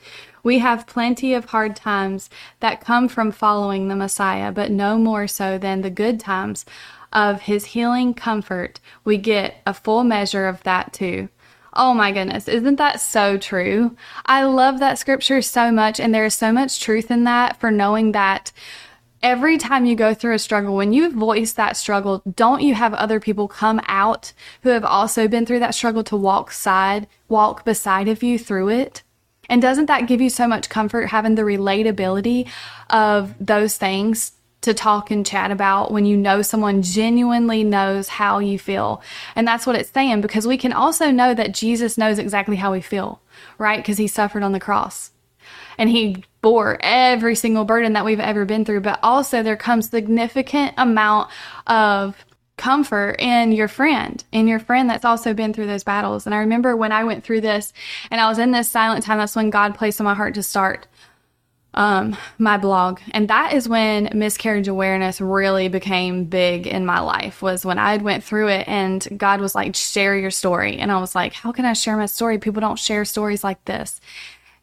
We 0.43 0.59
have 0.59 0.87
plenty 0.87 1.33
of 1.33 1.43
hard 1.43 1.75
times 1.75 2.29
that 2.61 2.79
come 2.79 3.09
from 3.09 3.33
following 3.33 3.89
the 3.89 3.97
Messiah, 3.97 4.49
but 4.49 4.71
no 4.71 4.97
more 4.97 5.27
so 5.27 5.57
than 5.57 5.81
the 5.81 5.89
good 5.89 6.21
times 6.21 6.63
of 7.11 7.41
His 7.41 7.65
healing 7.65 8.13
comfort. 8.13 8.79
We 9.03 9.17
get 9.17 9.55
a 9.67 9.73
full 9.73 10.05
measure 10.05 10.47
of 10.47 10.63
that 10.63 10.93
too. 10.93 11.27
Oh 11.75 11.93
my 11.93 12.11
goodness, 12.11 12.47
isn't 12.47 12.75
that 12.75 13.01
so 13.01 13.37
true? 13.37 13.95
I 14.27 14.43
love 14.43 14.79
that 14.79 14.99
scripture 14.99 15.41
so 15.41 15.71
much, 15.71 15.99
and 15.99 16.13
there 16.13 16.25
is 16.25 16.35
so 16.35 16.51
much 16.51 16.79
truth 16.79 17.09
in 17.09 17.23
that 17.23 17.59
for 17.59 17.71
knowing 17.71 18.11
that 18.11 18.51
every 19.23 19.57
time 19.57 19.85
you 19.85 19.95
go 19.95 20.13
through 20.13 20.35
a 20.35 20.39
struggle, 20.39 20.75
when 20.75 20.93
you 20.93 21.09
voice 21.09 21.53
that 21.53 21.75
struggle, 21.75 22.21
don't 22.35 22.61
you 22.61 22.75
have 22.75 22.93
other 22.93 23.19
people 23.19 23.47
come 23.47 23.81
out 23.87 24.33
who 24.61 24.69
have 24.69 24.85
also 24.85 25.27
been 25.27 25.45
through 25.47 25.59
that 25.59 25.73
struggle 25.73 26.03
to 26.03 26.15
walk 26.15 26.51
side, 26.51 27.07
walk 27.27 27.65
beside 27.65 28.07
of 28.07 28.21
you 28.21 28.37
through 28.37 28.69
it? 28.69 29.01
And 29.49 29.61
doesn't 29.61 29.87
that 29.87 30.07
give 30.07 30.21
you 30.21 30.29
so 30.29 30.47
much 30.47 30.69
comfort 30.69 31.07
having 31.07 31.35
the 31.35 31.41
relatability 31.41 32.49
of 32.89 33.33
those 33.39 33.77
things 33.77 34.33
to 34.63 34.73
talk 34.73 35.11
and 35.11 35.25
chat 35.25 35.51
about 35.51 35.91
when 35.91 36.05
you 36.05 36.17
know 36.17 36.41
someone 36.41 36.81
genuinely 36.81 37.63
knows 37.63 38.07
how 38.07 38.39
you 38.39 38.57
feel. 38.57 39.01
And 39.35 39.47
that's 39.47 39.65
what 39.65 39.75
it's 39.75 39.91
saying 39.91 40.21
because 40.21 40.47
we 40.47 40.57
can 40.57 40.73
also 40.73 41.11
know 41.11 41.33
that 41.33 41.53
Jesus 41.53 41.97
knows 41.97 42.19
exactly 42.19 42.55
how 42.55 42.71
we 42.71 42.81
feel, 42.81 43.21
right? 43.57 43.77
Because 43.77 43.97
he 43.97 44.07
suffered 44.07 44.43
on 44.43 44.51
the 44.51 44.59
cross 44.59 45.11
and 45.77 45.89
he 45.89 46.23
bore 46.41 46.77
every 46.81 47.35
single 47.35 47.65
burden 47.65 47.93
that 47.93 48.05
we've 48.05 48.19
ever 48.19 48.45
been 48.45 48.65
through. 48.65 48.81
But 48.81 48.99
also, 49.03 49.43
there 49.43 49.57
comes 49.57 49.89
significant 49.89 50.73
amount 50.77 51.29
of 51.67 52.25
comfort 52.57 53.15
in 53.19 53.51
your 53.51 53.67
friend, 53.67 54.23
in 54.31 54.47
your 54.47 54.59
friend 54.59 54.89
that's 54.89 55.05
also 55.05 55.33
been 55.33 55.53
through 55.53 55.67
those 55.67 55.83
battles. 55.83 56.25
And 56.25 56.35
I 56.35 56.39
remember 56.39 56.75
when 56.75 56.91
I 56.91 57.03
went 57.03 57.23
through 57.23 57.41
this 57.41 57.73
and 58.11 58.21
I 58.21 58.29
was 58.29 58.37
in 58.37 58.51
this 58.51 58.69
silent 58.69 59.03
time, 59.03 59.17
that's 59.17 59.35
when 59.35 59.49
God 59.49 59.75
placed 59.75 59.99
on 59.99 60.05
my 60.05 60.13
heart 60.13 60.35
to 60.35 60.43
start 60.43 60.87
um, 61.73 62.15
my 62.37 62.57
blog. 62.57 62.99
And 63.11 63.27
that 63.29 63.53
is 63.53 63.67
when 63.67 64.09
miscarriage 64.13 64.67
awareness 64.67 65.19
really 65.19 65.67
became 65.67 66.25
big 66.25 66.67
in 66.67 66.85
my 66.85 66.99
life 66.99 67.41
was 67.41 67.65
when 67.65 67.79
I 67.79 67.97
went 67.97 68.23
through 68.23 68.49
it 68.49 68.67
and 68.67 69.07
God 69.17 69.41
was 69.41 69.55
like, 69.55 69.75
share 69.75 70.15
your 70.15 70.31
story. 70.31 70.77
And 70.77 70.91
I 70.91 70.99
was 70.99 71.15
like, 71.15 71.33
how 71.33 71.51
can 71.51 71.65
I 71.65 71.73
share 71.73 71.97
my 71.97 72.05
story? 72.05 72.37
People 72.37 72.61
don't 72.61 72.79
share 72.79 73.05
stories 73.05 73.43
like 73.43 73.63
this. 73.65 73.99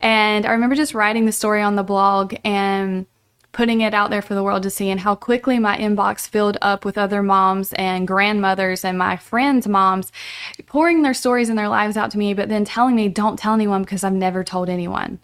And 0.00 0.46
I 0.46 0.52
remember 0.52 0.76
just 0.76 0.94
writing 0.94 1.26
the 1.26 1.32
story 1.32 1.62
on 1.62 1.76
the 1.76 1.82
blog 1.82 2.34
and 2.44 3.06
putting 3.52 3.80
it 3.80 3.92
out 3.92 4.10
there 4.10 4.22
for 4.22 4.34
the 4.34 4.44
world 4.44 4.62
to 4.62 4.70
see 4.70 4.90
and 4.90 5.00
how 5.00 5.14
quickly 5.14 5.58
my 5.58 5.76
inbox 5.76 6.28
filled 6.28 6.56
up 6.62 6.84
with 6.84 6.96
other 6.96 7.22
moms 7.22 7.72
and 7.72 8.06
grandmothers 8.06 8.84
and 8.84 8.96
my 8.96 9.16
friends' 9.16 9.66
moms 9.66 10.12
pouring 10.66 11.02
their 11.02 11.14
stories 11.14 11.48
and 11.48 11.58
their 11.58 11.68
lives 11.68 11.96
out 11.96 12.12
to 12.12 12.18
me, 12.18 12.32
but 12.32 12.48
then 12.48 12.64
telling 12.64 12.94
me, 12.94 13.08
don't 13.08 13.38
tell 13.38 13.54
anyone 13.54 13.82
because 13.82 14.04
I've 14.04 14.12
never 14.12 14.44
told 14.44 14.68
anyone. 14.68 15.18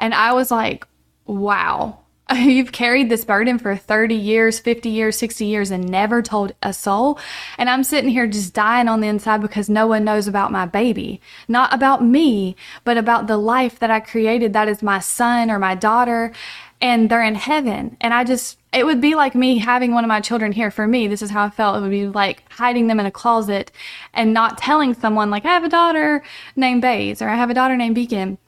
And 0.00 0.14
I 0.14 0.32
was 0.32 0.50
like, 0.50 0.86
wow, 1.30 2.00
you've 2.34 2.72
carried 2.72 3.08
this 3.08 3.24
burden 3.24 3.58
for 3.58 3.76
30 3.76 4.14
years, 4.14 4.58
50 4.58 4.88
years, 4.88 5.18
60 5.18 5.44
years, 5.44 5.70
and 5.70 5.88
never 5.88 6.22
told 6.22 6.52
a 6.62 6.72
soul. 6.72 7.18
And 7.58 7.68
I'm 7.68 7.84
sitting 7.84 8.10
here 8.10 8.26
just 8.26 8.54
dying 8.54 8.88
on 8.88 9.00
the 9.00 9.08
inside 9.08 9.40
because 9.40 9.68
no 9.68 9.86
one 9.86 10.04
knows 10.04 10.28
about 10.28 10.52
my 10.52 10.66
baby. 10.66 11.20
Not 11.48 11.72
about 11.74 12.04
me, 12.04 12.56
but 12.84 12.96
about 12.96 13.26
the 13.26 13.36
life 13.36 13.78
that 13.80 13.90
I 13.90 14.00
created 14.00 14.52
that 14.52 14.68
is 14.68 14.82
my 14.82 15.00
son 15.00 15.50
or 15.50 15.58
my 15.58 15.74
daughter. 15.74 16.32
And 16.80 17.10
they're 17.10 17.22
in 17.22 17.34
heaven. 17.34 17.96
And 18.00 18.14
I 18.14 18.24
just, 18.24 18.58
it 18.72 18.86
would 18.86 19.02
be 19.02 19.14
like 19.14 19.34
me 19.34 19.58
having 19.58 19.92
one 19.92 20.04
of 20.04 20.08
my 20.08 20.20
children 20.20 20.52
here 20.52 20.70
for 20.70 20.86
me. 20.86 21.08
This 21.08 21.20
is 21.20 21.30
how 21.30 21.44
I 21.44 21.50
felt. 21.50 21.76
It 21.76 21.80
would 21.80 21.90
be 21.90 22.06
like 22.06 22.50
hiding 22.50 22.86
them 22.86 23.00
in 23.00 23.06
a 23.06 23.10
closet 23.10 23.70
and 24.14 24.32
not 24.32 24.56
telling 24.56 24.94
someone, 24.94 25.28
like, 25.28 25.44
I 25.44 25.48
have 25.48 25.64
a 25.64 25.68
daughter 25.68 26.22
named 26.56 26.80
Bays 26.80 27.20
or 27.20 27.28
I 27.28 27.34
have 27.34 27.50
a 27.50 27.54
daughter 27.54 27.76
named 27.76 27.96
Beacon. 27.96 28.38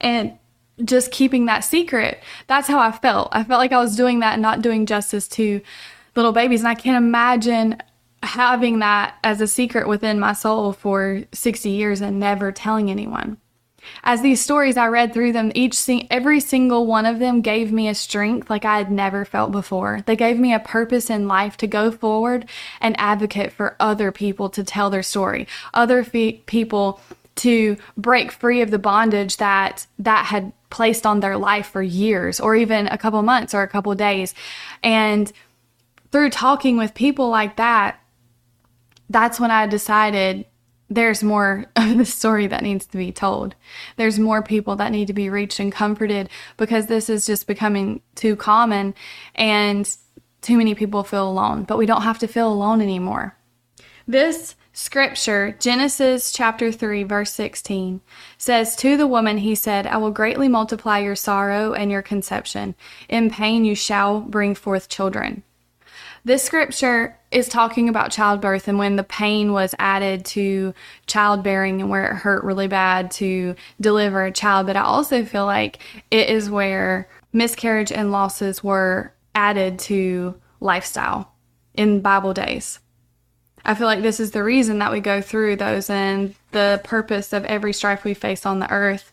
And 0.00 0.38
just 0.84 1.10
keeping 1.10 1.46
that 1.46 1.60
secret. 1.60 2.22
That's 2.46 2.68
how 2.68 2.78
I 2.78 2.92
felt. 2.92 3.28
I 3.32 3.44
felt 3.44 3.58
like 3.58 3.72
I 3.72 3.80
was 3.80 3.96
doing 3.96 4.20
that 4.20 4.34
and 4.34 4.42
not 4.42 4.62
doing 4.62 4.86
justice 4.86 5.28
to 5.28 5.60
little 6.16 6.32
babies. 6.32 6.60
And 6.60 6.68
I 6.68 6.74
can't 6.74 6.96
imagine 6.96 7.82
having 8.22 8.80
that 8.80 9.14
as 9.24 9.40
a 9.40 9.46
secret 9.46 9.88
within 9.88 10.20
my 10.20 10.32
soul 10.32 10.72
for 10.72 11.22
60 11.32 11.70
years 11.70 12.00
and 12.00 12.20
never 12.20 12.52
telling 12.52 12.90
anyone. 12.90 13.38
As 14.04 14.22
these 14.22 14.40
stories, 14.40 14.76
I 14.76 14.88
read 14.88 15.12
through 15.12 15.32
them, 15.32 15.52
each 15.54 15.88
every 16.10 16.40
single 16.40 16.86
one 16.86 17.06
of 17.06 17.18
them 17.18 17.40
gave 17.40 17.72
me 17.72 17.88
a 17.88 17.94
strength 17.94 18.50
like 18.50 18.64
I 18.64 18.78
had 18.78 18.90
never 18.90 19.24
felt 19.24 19.52
before. 19.52 20.02
They 20.06 20.16
gave 20.16 20.38
me 20.38 20.52
a 20.52 20.60
purpose 20.60 21.10
in 21.10 21.28
life 21.28 21.56
to 21.58 21.66
go 21.66 21.90
forward 21.90 22.48
and 22.80 22.98
advocate 22.98 23.52
for 23.52 23.76
other 23.80 24.12
people 24.12 24.48
to 24.50 24.64
tell 24.64 24.90
their 24.90 25.02
story, 25.02 25.46
other 25.72 26.04
fe- 26.04 26.42
people 26.46 27.00
to 27.40 27.76
break 27.96 28.32
free 28.32 28.60
of 28.60 28.70
the 28.70 28.78
bondage 28.78 29.38
that 29.38 29.86
that 29.98 30.26
had 30.26 30.52
placed 30.68 31.06
on 31.06 31.20
their 31.20 31.38
life 31.38 31.66
for 31.66 31.82
years 31.82 32.38
or 32.38 32.54
even 32.54 32.86
a 32.88 32.98
couple 32.98 33.20
months 33.22 33.54
or 33.54 33.62
a 33.62 33.68
couple 33.68 33.94
days. 33.94 34.34
And 34.82 35.32
through 36.12 36.30
talking 36.30 36.76
with 36.76 36.94
people 36.94 37.30
like 37.30 37.56
that, 37.56 37.98
that's 39.08 39.40
when 39.40 39.50
I 39.50 39.66
decided 39.66 40.44
there's 40.90 41.22
more 41.22 41.64
of 41.76 41.96
the 41.96 42.04
story 42.04 42.46
that 42.46 42.62
needs 42.62 42.84
to 42.86 42.98
be 42.98 43.10
told. 43.10 43.54
There's 43.96 44.18
more 44.18 44.42
people 44.42 44.76
that 44.76 44.92
need 44.92 45.06
to 45.06 45.14
be 45.14 45.30
reached 45.30 45.60
and 45.60 45.72
comforted 45.72 46.28
because 46.58 46.86
this 46.86 47.08
is 47.08 47.24
just 47.24 47.46
becoming 47.46 48.02
too 48.16 48.36
common 48.36 48.94
and 49.34 49.88
too 50.42 50.58
many 50.58 50.74
people 50.74 51.04
feel 51.04 51.28
alone. 51.28 51.64
But 51.64 51.78
we 51.78 51.86
don't 51.86 52.02
have 52.02 52.18
to 52.18 52.28
feel 52.28 52.52
alone 52.52 52.82
anymore. 52.82 53.34
This 54.06 54.56
Scripture, 54.82 55.54
Genesis 55.60 56.32
chapter 56.32 56.72
3, 56.72 57.02
verse 57.02 57.34
16, 57.34 58.00
says, 58.38 58.74
To 58.76 58.96
the 58.96 59.06
woman 59.06 59.36
he 59.36 59.54
said, 59.54 59.86
I 59.86 59.98
will 59.98 60.10
greatly 60.10 60.48
multiply 60.48 61.00
your 61.00 61.14
sorrow 61.14 61.74
and 61.74 61.90
your 61.90 62.00
conception. 62.00 62.74
In 63.06 63.28
pain 63.28 63.66
you 63.66 63.74
shall 63.74 64.20
bring 64.20 64.54
forth 64.54 64.88
children. 64.88 65.42
This 66.24 66.42
scripture 66.42 67.18
is 67.30 67.46
talking 67.46 67.90
about 67.90 68.10
childbirth 68.10 68.68
and 68.68 68.78
when 68.78 68.96
the 68.96 69.04
pain 69.04 69.52
was 69.52 69.74
added 69.78 70.24
to 70.26 70.72
childbearing 71.06 71.82
and 71.82 71.90
where 71.90 72.10
it 72.10 72.14
hurt 72.14 72.42
really 72.42 72.66
bad 72.66 73.10
to 73.12 73.56
deliver 73.82 74.24
a 74.24 74.32
child. 74.32 74.66
But 74.66 74.78
I 74.78 74.80
also 74.80 75.26
feel 75.26 75.44
like 75.44 75.78
it 76.10 76.30
is 76.30 76.48
where 76.48 77.06
miscarriage 77.34 77.92
and 77.92 78.10
losses 78.10 78.64
were 78.64 79.12
added 79.34 79.78
to 79.80 80.40
lifestyle 80.58 81.34
in 81.74 82.00
Bible 82.00 82.32
days. 82.32 82.78
I 83.64 83.74
feel 83.74 83.86
like 83.86 84.02
this 84.02 84.20
is 84.20 84.30
the 84.30 84.42
reason 84.42 84.78
that 84.78 84.92
we 84.92 85.00
go 85.00 85.20
through 85.20 85.56
those 85.56 85.90
and 85.90 86.34
the 86.52 86.80
purpose 86.84 87.32
of 87.32 87.44
every 87.44 87.72
strife 87.72 88.04
we 88.04 88.14
face 88.14 88.46
on 88.46 88.58
the 88.58 88.70
earth. 88.70 89.12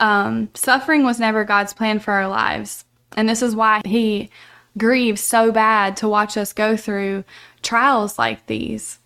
Um, 0.00 0.48
suffering 0.54 1.04
was 1.04 1.18
never 1.18 1.44
God's 1.44 1.72
plan 1.72 1.98
for 1.98 2.12
our 2.12 2.28
lives. 2.28 2.84
And 3.16 3.28
this 3.28 3.42
is 3.42 3.56
why 3.56 3.82
He 3.84 4.30
grieves 4.76 5.20
so 5.20 5.50
bad 5.50 5.96
to 5.98 6.08
watch 6.08 6.36
us 6.36 6.52
go 6.52 6.76
through 6.76 7.24
trials 7.62 8.18
like 8.18 8.46
these. 8.46 8.98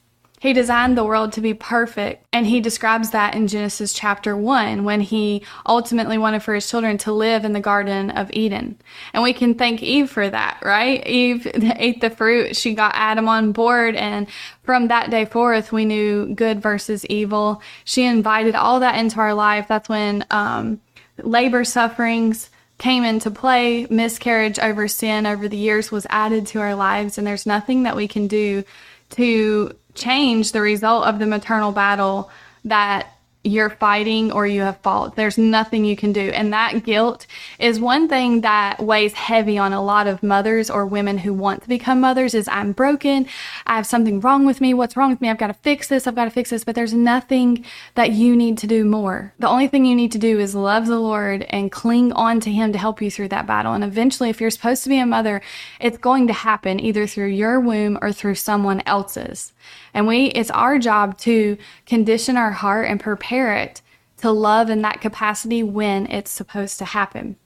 He 0.42 0.52
designed 0.52 0.98
the 0.98 1.04
world 1.04 1.34
to 1.34 1.40
be 1.40 1.54
perfect, 1.54 2.26
and 2.32 2.44
he 2.44 2.60
describes 2.60 3.10
that 3.10 3.36
in 3.36 3.46
Genesis 3.46 3.92
chapter 3.92 4.36
1 4.36 4.82
when 4.82 5.00
he 5.00 5.44
ultimately 5.64 6.18
wanted 6.18 6.42
for 6.42 6.52
his 6.52 6.68
children 6.68 6.98
to 6.98 7.12
live 7.12 7.44
in 7.44 7.52
the 7.52 7.60
Garden 7.60 8.10
of 8.10 8.28
Eden. 8.32 8.76
And 9.14 9.22
we 9.22 9.34
can 9.34 9.54
thank 9.54 9.84
Eve 9.84 10.10
for 10.10 10.28
that, 10.28 10.58
right? 10.64 11.06
Eve 11.06 11.46
ate 11.76 12.00
the 12.00 12.10
fruit, 12.10 12.56
she 12.56 12.74
got 12.74 12.90
Adam 12.96 13.28
on 13.28 13.52
board, 13.52 13.94
and 13.94 14.26
from 14.64 14.88
that 14.88 15.10
day 15.10 15.26
forth, 15.26 15.70
we 15.70 15.84
knew 15.84 16.34
good 16.34 16.60
versus 16.60 17.06
evil. 17.06 17.62
She 17.84 18.04
invited 18.04 18.56
all 18.56 18.80
that 18.80 18.98
into 18.98 19.20
our 19.20 19.34
life. 19.34 19.68
That's 19.68 19.88
when 19.88 20.26
um, 20.32 20.80
labor 21.18 21.62
sufferings, 21.62 22.50
came 22.78 23.04
into 23.04 23.30
play, 23.30 23.86
miscarriage 23.90 24.58
over 24.58 24.88
sin 24.88 25.24
over 25.24 25.46
the 25.46 25.56
years 25.56 25.92
was 25.92 26.04
added 26.10 26.48
to 26.48 26.58
our 26.58 26.74
lives, 26.74 27.16
and 27.16 27.24
there's 27.24 27.46
nothing 27.46 27.84
that 27.84 27.94
we 27.94 28.08
can 28.08 28.26
do 28.26 28.64
to 29.10 29.76
change 29.94 30.52
the 30.52 30.60
result 30.60 31.06
of 31.06 31.18
the 31.18 31.26
maternal 31.26 31.72
battle 31.72 32.30
that 32.64 33.12
you're 33.44 33.70
fighting 33.70 34.30
or 34.30 34.46
you 34.46 34.60
have 34.60 34.78
fought. 34.78 35.16
There's 35.16 35.36
nothing 35.36 35.84
you 35.84 35.96
can 35.96 36.12
do. 36.12 36.30
And 36.30 36.52
that 36.52 36.84
guilt 36.84 37.26
is 37.58 37.80
one 37.80 38.08
thing 38.08 38.42
that 38.42 38.80
weighs 38.80 39.14
heavy 39.14 39.58
on 39.58 39.72
a 39.72 39.82
lot 39.82 40.06
of 40.06 40.22
mothers 40.22 40.70
or 40.70 40.86
women 40.86 41.18
who 41.18 41.34
want 41.34 41.62
to 41.62 41.68
become 41.68 42.00
mothers 42.00 42.34
is 42.34 42.46
I'm 42.48 42.72
broken. 42.72 43.26
I 43.66 43.76
have 43.76 43.86
something 43.86 44.20
wrong 44.20 44.44
with 44.44 44.60
me. 44.60 44.74
What's 44.74 44.96
wrong 44.96 45.10
with 45.10 45.20
me? 45.20 45.28
I've 45.28 45.38
got 45.38 45.48
to 45.48 45.54
fix 45.54 45.88
this. 45.88 46.06
I've 46.06 46.14
got 46.14 46.24
to 46.24 46.30
fix 46.30 46.50
this. 46.50 46.64
But 46.64 46.74
there's 46.74 46.92
nothing 46.92 47.64
that 47.94 48.12
you 48.12 48.36
need 48.36 48.58
to 48.58 48.66
do 48.66 48.84
more. 48.84 49.34
The 49.38 49.48
only 49.48 49.68
thing 49.68 49.84
you 49.84 49.94
need 49.94 50.12
to 50.12 50.18
do 50.18 50.38
is 50.38 50.54
love 50.54 50.86
the 50.86 50.98
Lord 50.98 51.42
and 51.50 51.72
cling 51.72 52.12
on 52.12 52.40
to 52.40 52.50
him 52.50 52.72
to 52.72 52.78
help 52.78 53.00
you 53.00 53.10
through 53.10 53.28
that 53.28 53.46
battle. 53.46 53.72
And 53.72 53.84
eventually, 53.84 54.30
if 54.30 54.40
you're 54.40 54.50
supposed 54.50 54.82
to 54.84 54.88
be 54.88 54.98
a 54.98 55.06
mother, 55.06 55.40
it's 55.80 55.98
going 55.98 56.26
to 56.26 56.32
happen 56.32 56.80
either 56.80 57.06
through 57.06 57.28
your 57.28 57.60
womb 57.60 57.98
or 58.02 58.12
through 58.12 58.34
someone 58.36 58.82
else's. 58.86 59.52
And 59.94 60.06
we, 60.06 60.26
it's 60.26 60.50
our 60.50 60.78
job 60.78 61.18
to 61.18 61.56
condition 61.86 62.36
our 62.36 62.52
heart 62.52 62.88
and 62.88 63.00
prepare 63.00 63.56
it 63.56 63.82
to 64.18 64.30
love 64.30 64.70
in 64.70 64.82
that 64.82 65.00
capacity 65.00 65.62
when 65.62 66.06
it's 66.06 66.30
supposed 66.30 66.78
to 66.78 66.84
happen. 66.84 67.36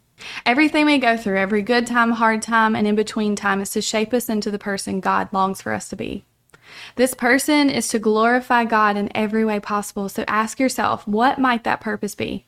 Everything 0.45 0.87
we 0.87 0.99
go 0.99 1.17
through, 1.17 1.39
every 1.39 1.63
good 1.63 1.87
time, 1.87 2.13
hard 2.13 2.43
time, 2.43 2.75
and 2.75 2.87
in 2.87 2.95
between 2.95 3.37
time 3.37 3.61
is 3.61 3.71
to 3.71 3.83
shape 3.83 4.15
us 4.15 4.29
into 4.29 4.51
the 4.51 4.59
person 4.59 5.01
God 5.01 5.29
longs 5.33 5.61
for 5.61 5.73
us 5.73 5.89
to 5.91 5.97
be. 5.97 6.25
This 6.97 7.15
person 7.15 7.71
is 7.71 7.89
to 7.89 7.99
glorify 7.99 8.65
God 8.65 8.97
in 8.97 9.15
every 9.17 9.45
way 9.45 9.61
possible. 9.61 10.09
So 10.09 10.25
ask 10.27 10.59
yourself, 10.59 11.07
what 11.07 11.39
might 11.39 11.65
that 11.65 11.81
purpose 11.81 12.15
be? 12.15 12.47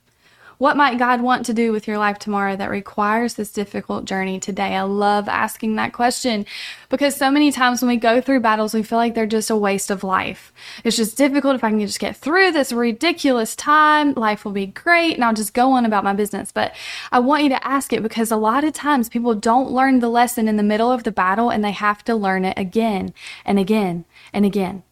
What 0.59 0.77
might 0.77 0.99
God 0.99 1.21
want 1.21 1.47
to 1.47 1.55
do 1.55 1.71
with 1.71 1.87
your 1.87 1.99
life 1.99 2.19
tomorrow 2.19 2.57
that 2.57 2.69
requires 2.69 3.35
this 3.35 3.53
difficult 3.53 4.07
journey 4.07 4.41
today? 4.41 4.75
I 4.75 4.83
love 4.83 5.29
asking 5.29 5.77
that 5.77 5.93
question 5.93 6.47
because 6.89 7.15
so 7.15 7.31
many 7.31 7.53
times 7.53 7.81
when 7.81 7.91
we 7.91 7.97
go 7.97 8.21
through 8.21 8.41
battles, 8.41 8.75
we 8.75 8.83
feel 8.83 8.99
like 8.99 9.15
they're 9.15 9.25
just 9.25 9.51
a 9.51 9.57
waste 9.57 9.89
of 9.89 10.03
life. 10.03 10.53
It's 10.83 10.97
just 10.97 11.17
difficult. 11.17 11.55
If 11.55 11.63
I 11.63 11.71
can 11.71 11.79
just 11.79 12.01
get 12.01 12.17
through 12.17 12.51
this 12.51 12.73
ridiculous 12.73 13.55
time, 13.55 14.15
life 14.15 14.45
will 14.45 14.51
be 14.51 14.67
great 14.67 15.15
and 15.15 15.25
I'll 15.25 15.33
just 15.33 15.55
go 15.55 15.71
on 15.71 15.87
about 15.87 16.03
my 16.03 16.13
business. 16.13 16.51
But 16.51 16.75
I 17.13 17.21
want 17.21 17.45
you 17.45 17.51
to 17.51 17.65
ask 17.65 17.93
it 17.93 18.03
because 18.03 18.33
a 18.33 18.37
lot 18.37 18.65
of 18.65 18.73
times 18.73 19.09
people 19.09 19.37
don't 19.37 19.71
learn 19.71 20.01
the 20.01 20.09
lesson 20.09 20.49
in 20.49 20.57
the 20.57 20.65
middle 20.65 20.91
of 20.91 21.05
the 21.05 21.13
battle 21.13 21.51
and 21.51 21.63
they 21.63 21.71
have 21.71 22.03
to 22.07 22.17
learn 22.17 22.45
it 22.45 22.59
again 22.59 23.15
and 23.45 23.61
again 23.61 24.07
and 24.33 24.45
again 24.45 24.83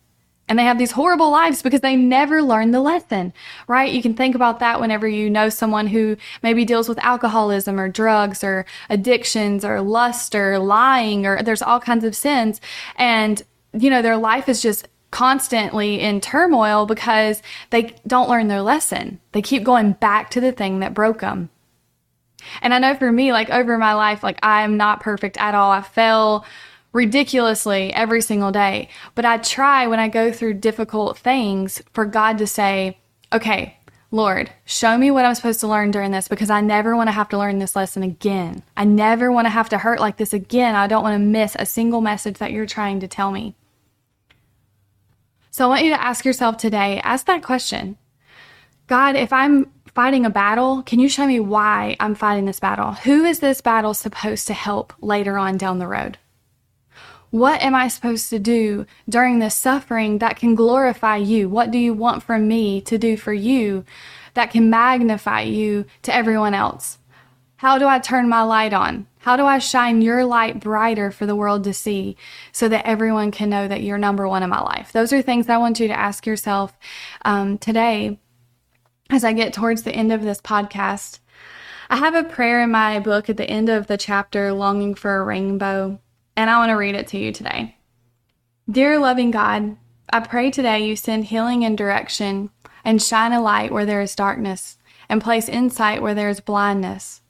and 0.49 0.59
they 0.59 0.65
have 0.65 0.79
these 0.79 0.93
horrible 0.93 1.31
lives 1.31 1.63
because 1.63 1.81
they 1.81 1.97
never 1.97 2.43
learn 2.43 2.71
the 2.71 2.81
lesson, 2.81 3.33
right? 3.67 3.93
You 3.93 4.03
can 4.03 4.15
think 4.15 4.35
about 4.35 4.61
that 4.61 4.81
whenever 4.81 5.09
you 5.09 5.29
know 5.29 5.49
someone 5.49 5.89
who 5.89 6.17
maybe 6.43 6.65
deals 6.65 6.89
with 6.89 6.99
alcoholism 7.01 7.81
or 7.81 7.89
drugs 7.89 8.45
or 8.45 8.65
addictions 8.89 9.65
or 9.65 9.81
lust 9.81 10.35
or 10.35 10.59
lying 10.59 11.27
or 11.27 11.43
there's 11.43 11.63
all 11.63 11.81
kinds 11.81 12.05
of 12.05 12.15
sins. 12.15 12.61
And, 12.97 13.43
you 13.73 13.91
know, 13.91 14.03
their 14.03 14.17
life 14.17 14.49
is 14.49 14.63
just 14.63 14.89
constantly 15.11 16.01
in 16.01 16.21
turmoil 16.21 16.87
because 16.87 17.43
they 17.71 17.95
don't 18.07 18.29
learn 18.29 18.49
their 18.49 18.63
lesson. 18.63 19.21
They 19.33 19.43
keep 19.43 19.65
going 19.65 19.93
back 19.93 20.31
to 20.31 20.41
the 20.41 20.53
thing 20.53 20.79
that 20.81 20.95
broke 20.95 21.21
them. 21.21 21.51
And 22.63 22.73
I 22.73 22.79
know 22.79 22.95
for 22.95 23.11
me, 23.11 23.33
like 23.33 23.51
over 23.51 23.79
my 23.79 23.95
life, 23.95 24.23
like 24.23 24.39
I'm 24.43 24.77
not 24.77 25.01
perfect 25.01 25.37
at 25.39 25.55
all. 25.55 25.73
I 25.73 25.83
fell 25.83 26.45
ridiculously 26.97 27.93
every 27.93 28.23
single 28.23 28.51
day. 28.51 28.89
But 29.15 29.27
I 29.27 29.37
try 29.37 29.87
when 29.87 30.01
I 30.01 30.09
go 30.09 30.33
through 30.33 30.55
difficult 30.55 31.19
things 31.19 31.83
for 31.93 32.07
God 32.07 32.39
to 32.39 32.47
say, 32.47 32.99
okay, 33.33 33.77
Lord, 34.11 34.51
show 34.65 34.97
me 34.97 35.11
what 35.11 35.27
I'm 35.27 35.35
supposed 35.35 35.61
to 35.61 35.69
learn 35.69 35.91
during 35.91 36.11
this 36.11 36.27
because 36.27 36.49
I 36.49 36.63
never 36.63 36.97
want 36.97 37.09
to 37.09 37.13
have 37.13 37.29
to 37.29 37.39
learn 37.39 37.59
this 37.59 37.77
lesson 37.77 38.03
again. 38.03 38.63
I 38.79 38.85
never 38.85 39.31
want 39.31 39.45
to 39.45 39.51
have 39.51 39.69
to 39.69 39.79
hurt 39.79 40.01
like 40.01 40.17
this 40.17 40.33
again. 40.33 40.75
I 40.75 40.87
don't 40.87 41.03
want 41.03 41.15
to 41.15 41.19
miss 41.19 41.55
a 41.59 41.67
single 41.67 42.01
message 42.01 42.39
that 42.39 42.51
you're 42.51 42.65
trying 42.65 43.01
to 43.01 43.09
tell 43.09 43.31
me. 43.31 43.55
So 45.51 45.67
I 45.67 45.69
want 45.69 45.85
you 45.85 45.91
to 45.91 46.03
ask 46.03 46.25
yourself 46.25 46.57
today, 46.57 47.01
ask 47.05 47.27
that 47.27 47.43
question 47.43 47.99
God, 48.87 49.17
if 49.17 49.35
I'm 49.35 49.71
fighting 49.95 50.25
a 50.25 50.31
battle, 50.31 50.83
can 50.83 50.99
you 50.99 51.11
show 51.11 51.27
me 51.27 51.41
why 51.41 51.97
I'm 52.01 52.15
fighting 52.15 52.47
this 52.47 52.61
battle? 52.61 52.93
Who 52.93 53.25
is 53.25 53.41
this 53.41 53.61
battle 53.61 53.93
supposed 53.93 54.47
to 54.47 54.55
help 54.55 54.95
later 55.03 55.37
on 55.37 55.59
down 55.59 55.79
the 55.79 55.89
road? 55.89 56.17
What 57.37 57.61
am 57.61 57.75
I 57.75 57.89
supposed 57.89 58.31
to 58.31 58.39
do 58.39 58.87
during 59.07 59.41
this 59.41 59.55
suffering 59.55 60.21
that 60.21 60.37
can 60.37 60.55
glorify 60.55 61.19
you? 61.19 61.51
What 61.51 61.71
do 61.71 61.77
you 61.77 61.93
want 61.93 62.23
from 62.23 62.49
me 62.49 62.81
to 62.81 62.97
do 62.97 63.19
for 63.19 63.35
you 63.35 63.85
that 64.33 64.51
can 64.51 64.71
magnify 64.71 65.43
you 65.43 65.85
to 66.01 66.15
everyone 66.15 66.55
else? 66.55 66.97
How 67.57 67.77
do 67.77 67.87
I 67.87 67.99
turn 67.99 68.27
my 68.31 68.41
light 68.41 68.73
on? 68.73 69.07
How 69.19 69.37
do 69.37 69.45
I 69.45 69.59
shine 69.59 70.01
your 70.01 70.25
light 70.25 70.61
brighter 70.61 71.11
for 71.11 71.27
the 71.27 71.37
world 71.37 71.65
to 71.65 71.75
see 71.75 72.17
so 72.53 72.71
that 72.71 72.87
everyone 72.87 73.33
can 73.33 73.51
know 73.51 73.69
that 73.69 73.83
you're 73.83 73.99
number 73.99 74.27
one 74.27 74.43
in 74.43 74.49
my 74.49 74.63
life? 74.63 74.93
Those 74.93 75.13
are 75.13 75.21
things 75.21 75.51
I 75.51 75.59
want 75.59 75.79
you 75.79 75.89
to 75.89 75.99
ask 75.99 76.25
yourself 76.25 76.73
um, 77.27 77.59
today 77.59 78.19
as 79.11 79.25
I 79.25 79.35
get 79.35 79.53
towards 79.53 79.83
the 79.83 79.95
end 79.95 80.11
of 80.11 80.23
this 80.23 80.41
podcast. 80.41 81.19
I 81.91 81.97
have 81.97 82.15
a 82.15 82.25
prayer 82.25 82.63
in 82.63 82.71
my 82.71 82.99
book 82.99 83.29
at 83.29 83.37
the 83.37 83.45
end 83.45 83.69
of 83.69 83.89
the 83.89 83.99
chapter, 83.99 84.55
Longing 84.55 84.95
for 84.95 85.19
a 85.19 85.23
Rainbow 85.23 86.01
and 86.37 86.51
I 86.51 86.59
want 86.59 86.71
to 86.71 86.77
read 86.77 86.95
it 86.95 87.09
to 87.09 87.19
you 87.19 87.33
today. 87.33 87.77
Dear 88.71 88.99
loving 88.99 89.31
God, 89.31 89.77
I 90.13 90.21
pray 90.21 90.51
today 90.51 90.87
you 90.87 90.97
send 90.97 91.27
healing 91.27 91.65
and 91.65 91.77
direction 91.77 92.51
and 92.85 93.03
shine 93.03 93.33
a 93.33 93.41
light 93.41 93.73
where 93.73 93.87
there 93.87 94.01
is 94.01 94.15
darkness 94.15 94.79
and 95.09 95.23
place 95.23 95.49
insight 95.49 96.03
where 96.03 96.15
there 96.15 96.29
is 96.29 96.41
blindness. 96.41 97.23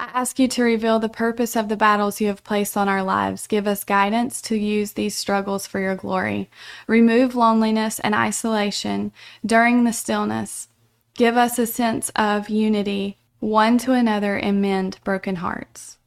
I 0.00 0.10
ask 0.14 0.38
you 0.38 0.46
to 0.48 0.62
reveal 0.62 1.00
the 1.00 1.08
purpose 1.08 1.56
of 1.56 1.68
the 1.68 1.76
battles 1.76 2.20
you 2.20 2.28
have 2.28 2.44
placed 2.44 2.76
on 2.76 2.88
our 2.88 3.02
lives. 3.02 3.48
Give 3.48 3.66
us 3.66 3.82
guidance 3.82 4.40
to 4.42 4.56
use 4.56 4.92
these 4.92 5.16
struggles 5.16 5.66
for 5.66 5.80
your 5.80 5.96
glory. 5.96 6.48
Remove 6.86 7.34
loneliness 7.34 7.98
and 8.00 8.14
isolation 8.14 9.12
during 9.44 9.82
the 9.82 9.92
stillness. 9.92 10.68
Give 11.14 11.36
us 11.36 11.58
a 11.58 11.66
sense 11.66 12.10
of 12.14 12.48
unity, 12.48 13.18
one 13.40 13.76
to 13.78 13.92
another, 13.92 14.36
and 14.36 14.62
mend 14.62 15.00
broken 15.02 15.36
hearts. 15.36 15.97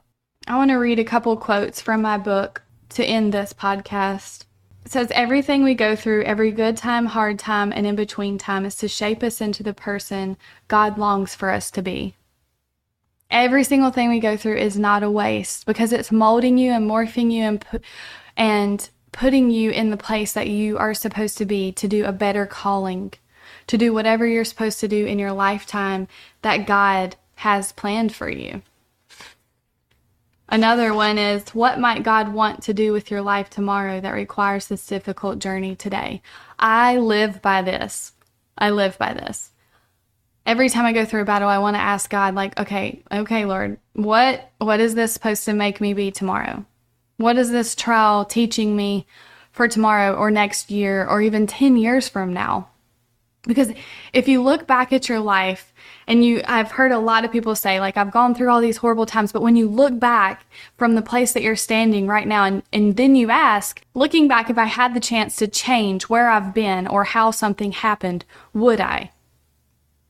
I 0.51 0.57
want 0.57 0.69
to 0.71 0.75
read 0.75 0.99
a 0.99 1.05
couple 1.05 1.37
quotes 1.37 1.79
from 1.79 2.01
my 2.01 2.17
book 2.17 2.61
to 2.89 3.05
end 3.05 3.33
this 3.33 3.53
podcast. 3.53 4.43
It 4.83 4.91
says, 4.91 5.09
Everything 5.11 5.63
we 5.63 5.75
go 5.75 5.95
through, 5.95 6.23
every 6.23 6.51
good 6.51 6.75
time, 6.75 7.05
hard 7.05 7.39
time, 7.39 7.71
and 7.71 7.87
in 7.87 7.95
between 7.95 8.37
time, 8.37 8.65
is 8.65 8.75
to 8.79 8.89
shape 8.89 9.23
us 9.23 9.39
into 9.39 9.63
the 9.63 9.73
person 9.73 10.35
God 10.67 10.97
longs 10.97 11.33
for 11.33 11.51
us 11.51 11.71
to 11.71 11.81
be. 11.81 12.15
Every 13.29 13.63
single 13.63 13.91
thing 13.91 14.09
we 14.09 14.19
go 14.19 14.35
through 14.35 14.57
is 14.57 14.77
not 14.77 15.03
a 15.03 15.09
waste 15.09 15.65
because 15.65 15.93
it's 15.93 16.11
molding 16.11 16.57
you 16.57 16.71
and 16.73 16.85
morphing 16.85 17.31
you 17.31 17.43
and, 17.43 17.61
pu- 17.61 17.79
and 18.35 18.89
putting 19.13 19.51
you 19.51 19.71
in 19.71 19.89
the 19.89 19.95
place 19.95 20.33
that 20.33 20.49
you 20.49 20.77
are 20.77 20.93
supposed 20.93 21.37
to 21.37 21.45
be 21.45 21.71
to 21.71 21.87
do 21.87 22.03
a 22.03 22.11
better 22.11 22.45
calling, 22.45 23.13
to 23.67 23.77
do 23.77 23.93
whatever 23.93 24.27
you're 24.27 24.43
supposed 24.43 24.81
to 24.81 24.89
do 24.89 25.05
in 25.05 25.17
your 25.17 25.31
lifetime 25.31 26.09
that 26.41 26.67
God 26.67 27.15
has 27.35 27.71
planned 27.71 28.13
for 28.13 28.29
you. 28.29 28.63
Another 30.51 30.93
one 30.93 31.17
is 31.17 31.47
what 31.55 31.79
might 31.79 32.03
God 32.03 32.33
want 32.33 32.63
to 32.63 32.73
do 32.73 32.91
with 32.91 33.09
your 33.09 33.21
life 33.21 33.49
tomorrow 33.49 34.01
that 34.01 34.11
requires 34.11 34.67
this 34.67 34.85
difficult 34.85 35.39
journey 35.39 35.77
today? 35.77 36.21
I 36.59 36.97
live 36.97 37.41
by 37.41 37.61
this. 37.61 38.11
I 38.57 38.71
live 38.71 38.97
by 38.97 39.13
this. 39.13 39.51
Every 40.45 40.67
time 40.67 40.85
I 40.85 40.91
go 40.91 41.05
through 41.05 41.21
a 41.21 41.25
battle, 41.25 41.47
I 41.47 41.59
want 41.59 41.75
to 41.75 41.81
ask 41.81 42.09
God 42.09 42.35
like, 42.35 42.59
okay, 42.59 43.01
okay, 43.09 43.45
Lord, 43.45 43.79
what 43.93 44.51
what 44.57 44.81
is 44.81 44.93
this 44.93 45.13
supposed 45.13 45.45
to 45.45 45.53
make 45.53 45.79
me 45.79 45.93
be 45.93 46.11
tomorrow? 46.11 46.65
What 47.15 47.37
is 47.37 47.49
this 47.49 47.73
trial 47.73 48.25
teaching 48.25 48.75
me 48.75 49.07
for 49.53 49.69
tomorrow 49.69 50.15
or 50.15 50.31
next 50.31 50.69
year 50.69 51.07
or 51.07 51.21
even 51.21 51.47
10 51.47 51.77
years 51.77 52.09
from 52.09 52.33
now? 52.33 52.67
Because 53.43 53.71
if 54.13 54.27
you 54.27 54.43
look 54.43 54.67
back 54.67 54.93
at 54.93 55.09
your 55.09 55.19
life 55.19 55.73
and 56.05 56.23
you, 56.23 56.41
I've 56.45 56.71
heard 56.71 56.91
a 56.91 56.99
lot 56.99 57.25
of 57.25 57.31
people 57.31 57.55
say, 57.55 57.79
like, 57.79 57.97
I've 57.97 58.11
gone 58.11 58.35
through 58.35 58.51
all 58.51 58.61
these 58.61 58.77
horrible 58.77 59.07
times, 59.07 59.31
but 59.31 59.41
when 59.41 59.55
you 59.55 59.67
look 59.67 59.99
back 59.99 60.45
from 60.77 60.93
the 60.93 61.01
place 61.01 61.33
that 61.33 61.41
you're 61.41 61.55
standing 61.55 62.05
right 62.05 62.27
now 62.27 62.43
and, 62.43 62.61
and 62.71 62.97
then 62.97 63.15
you 63.15 63.31
ask, 63.31 63.81
looking 63.95 64.27
back, 64.27 64.51
if 64.51 64.59
I 64.59 64.65
had 64.65 64.93
the 64.93 64.99
chance 64.99 65.35
to 65.37 65.47
change 65.47 66.03
where 66.03 66.29
I've 66.29 66.53
been 66.53 66.85
or 66.85 67.03
how 67.03 67.31
something 67.31 67.71
happened, 67.71 68.25
would 68.53 68.79
I? 68.79 69.11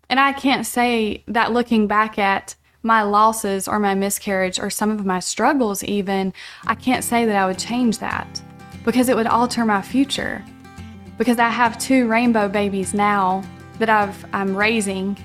And 0.10 0.20
I 0.20 0.34
can't 0.34 0.66
say 0.66 1.24
that 1.28 1.54
looking 1.54 1.88
back 1.88 2.20
at 2.20 2.56
my 2.84 3.02
losses 3.02 3.66
or 3.66 3.80
my 3.80 3.96
miscarriage 3.96 4.60
or 4.60 4.70
some 4.70 4.92
of 4.92 5.06
my 5.06 5.22
struggles, 5.22 5.86
even, 5.86 6.34
I 6.68 6.76
can't 6.76 7.04
say 7.04 7.24
that 7.26 7.36
I 7.38 7.46
would 7.46 7.60
change 7.60 8.00
that 8.00 8.42
because 8.84 9.08
it 9.08 9.16
would 9.16 9.28
alter 9.28 9.64
my 9.64 9.82
future 9.82 10.44
because 11.22 11.38
I 11.38 11.50
have 11.50 11.78
two 11.78 12.08
rainbow 12.08 12.50
babies 12.50 12.96
now 12.96 13.44
that 13.78 13.92
I've, 13.92 14.26
I'm 14.34 14.58
raising. 14.58 15.16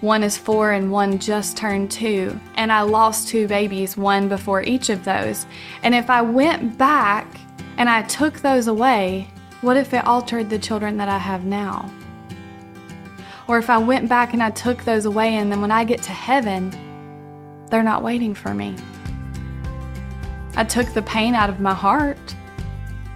One 0.00 0.24
is 0.24 0.36
four 0.36 0.72
and 0.72 0.90
one 0.90 1.20
just 1.20 1.56
turned 1.56 1.92
two. 1.92 2.40
And 2.56 2.72
I 2.72 2.80
lost 2.80 3.28
two 3.28 3.46
babies, 3.46 3.96
one 3.96 4.28
before 4.28 4.64
each 4.64 4.90
of 4.90 5.04
those. 5.04 5.46
And 5.84 5.94
if 5.94 6.10
I 6.10 6.22
went 6.22 6.76
back 6.76 7.38
and 7.76 7.88
I 7.88 8.02
took 8.02 8.40
those 8.40 8.66
away, 8.66 9.30
what 9.60 9.76
if 9.76 9.94
it 9.94 10.04
altered 10.04 10.50
the 10.50 10.58
children 10.58 10.96
that 10.96 11.08
I 11.08 11.18
have 11.18 11.44
now? 11.44 11.88
Or 13.46 13.58
if 13.58 13.70
I 13.70 13.78
went 13.78 14.08
back 14.08 14.32
and 14.32 14.42
I 14.42 14.50
took 14.50 14.82
those 14.82 15.04
away, 15.04 15.36
and 15.36 15.52
then 15.52 15.60
when 15.60 15.70
I 15.70 15.84
get 15.84 16.02
to 16.02 16.10
heaven, 16.10 16.72
they're 17.70 17.84
not 17.84 18.02
waiting 18.02 18.34
for 18.34 18.52
me. 18.54 18.74
I 20.56 20.64
took 20.64 20.92
the 20.94 21.02
pain 21.02 21.36
out 21.36 21.48
of 21.48 21.60
my 21.60 21.74
heart. 21.74 22.18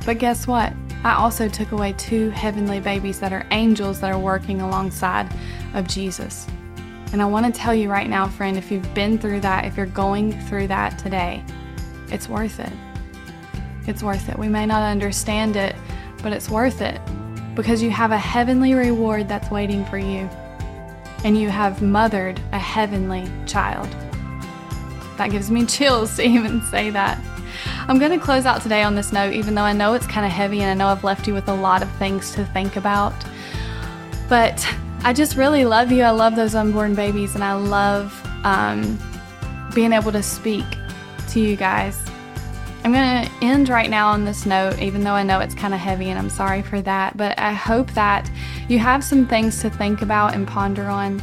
But 0.06 0.20
guess 0.20 0.46
what? 0.46 0.72
I 1.04 1.14
also 1.14 1.48
took 1.48 1.72
away 1.72 1.94
two 1.94 2.30
heavenly 2.30 2.78
babies 2.78 3.18
that 3.20 3.32
are 3.32 3.44
angels 3.50 4.00
that 4.00 4.12
are 4.12 4.18
working 4.18 4.60
alongside 4.60 5.34
of 5.74 5.88
Jesus. 5.88 6.46
And 7.12 7.20
I 7.20 7.26
want 7.26 7.52
to 7.52 7.60
tell 7.60 7.74
you 7.74 7.90
right 7.90 8.08
now, 8.08 8.28
friend, 8.28 8.56
if 8.56 8.70
you've 8.70 8.94
been 8.94 9.18
through 9.18 9.40
that, 9.40 9.64
if 9.64 9.76
you're 9.76 9.86
going 9.86 10.32
through 10.46 10.68
that 10.68 10.98
today, 10.98 11.44
it's 12.10 12.28
worth 12.28 12.60
it. 12.60 12.72
It's 13.86 14.02
worth 14.02 14.28
it. 14.28 14.38
We 14.38 14.48
may 14.48 14.64
not 14.64 14.82
understand 14.82 15.56
it, 15.56 15.74
but 16.22 16.32
it's 16.32 16.48
worth 16.48 16.80
it 16.80 17.00
because 17.54 17.82
you 17.82 17.90
have 17.90 18.12
a 18.12 18.18
heavenly 18.18 18.74
reward 18.74 19.28
that's 19.28 19.50
waiting 19.50 19.84
for 19.86 19.98
you. 19.98 20.30
And 21.24 21.38
you 21.38 21.50
have 21.50 21.82
mothered 21.82 22.40
a 22.52 22.58
heavenly 22.58 23.30
child. 23.46 23.88
That 25.18 25.30
gives 25.30 25.50
me 25.50 25.66
chills 25.66 26.16
to 26.16 26.22
even 26.22 26.62
say 26.62 26.90
that. 26.90 27.20
I'm 27.88 27.98
going 27.98 28.12
to 28.12 28.24
close 28.24 28.46
out 28.46 28.62
today 28.62 28.82
on 28.82 28.94
this 28.94 29.12
note, 29.12 29.32
even 29.32 29.54
though 29.54 29.62
I 29.62 29.72
know 29.72 29.94
it's 29.94 30.06
kind 30.06 30.24
of 30.24 30.32
heavy 30.32 30.60
and 30.60 30.70
I 30.70 30.74
know 30.74 30.88
I've 30.88 31.02
left 31.02 31.26
you 31.26 31.34
with 31.34 31.48
a 31.48 31.54
lot 31.54 31.82
of 31.82 31.90
things 31.92 32.32
to 32.34 32.44
think 32.46 32.76
about. 32.76 33.14
But 34.28 34.66
I 35.04 35.12
just 35.12 35.36
really 35.36 35.64
love 35.64 35.90
you. 35.90 36.04
I 36.04 36.10
love 36.10 36.36
those 36.36 36.54
unborn 36.54 36.94
babies, 36.94 37.34
and 37.34 37.42
I 37.42 37.54
love 37.54 38.18
um, 38.44 38.98
being 39.74 39.92
able 39.92 40.12
to 40.12 40.22
speak 40.22 40.64
to 41.30 41.40
you 41.40 41.56
guys. 41.56 42.00
I'm 42.84 42.92
going 42.92 43.26
to 43.26 43.32
end 43.42 43.68
right 43.68 43.90
now 43.90 44.08
on 44.08 44.24
this 44.24 44.46
note, 44.46 44.80
even 44.80 45.02
though 45.04 45.12
I 45.12 45.22
know 45.22 45.40
it's 45.40 45.54
kind 45.54 45.72
of 45.74 45.80
heavy 45.80 46.10
and 46.10 46.18
I'm 46.18 46.30
sorry 46.30 46.62
for 46.62 46.80
that. 46.82 47.16
But 47.16 47.38
I 47.38 47.52
hope 47.52 47.92
that 47.92 48.30
you 48.68 48.78
have 48.78 49.04
some 49.04 49.26
things 49.26 49.60
to 49.62 49.70
think 49.70 50.02
about 50.02 50.34
and 50.34 50.46
ponder 50.46 50.86
on. 50.86 51.20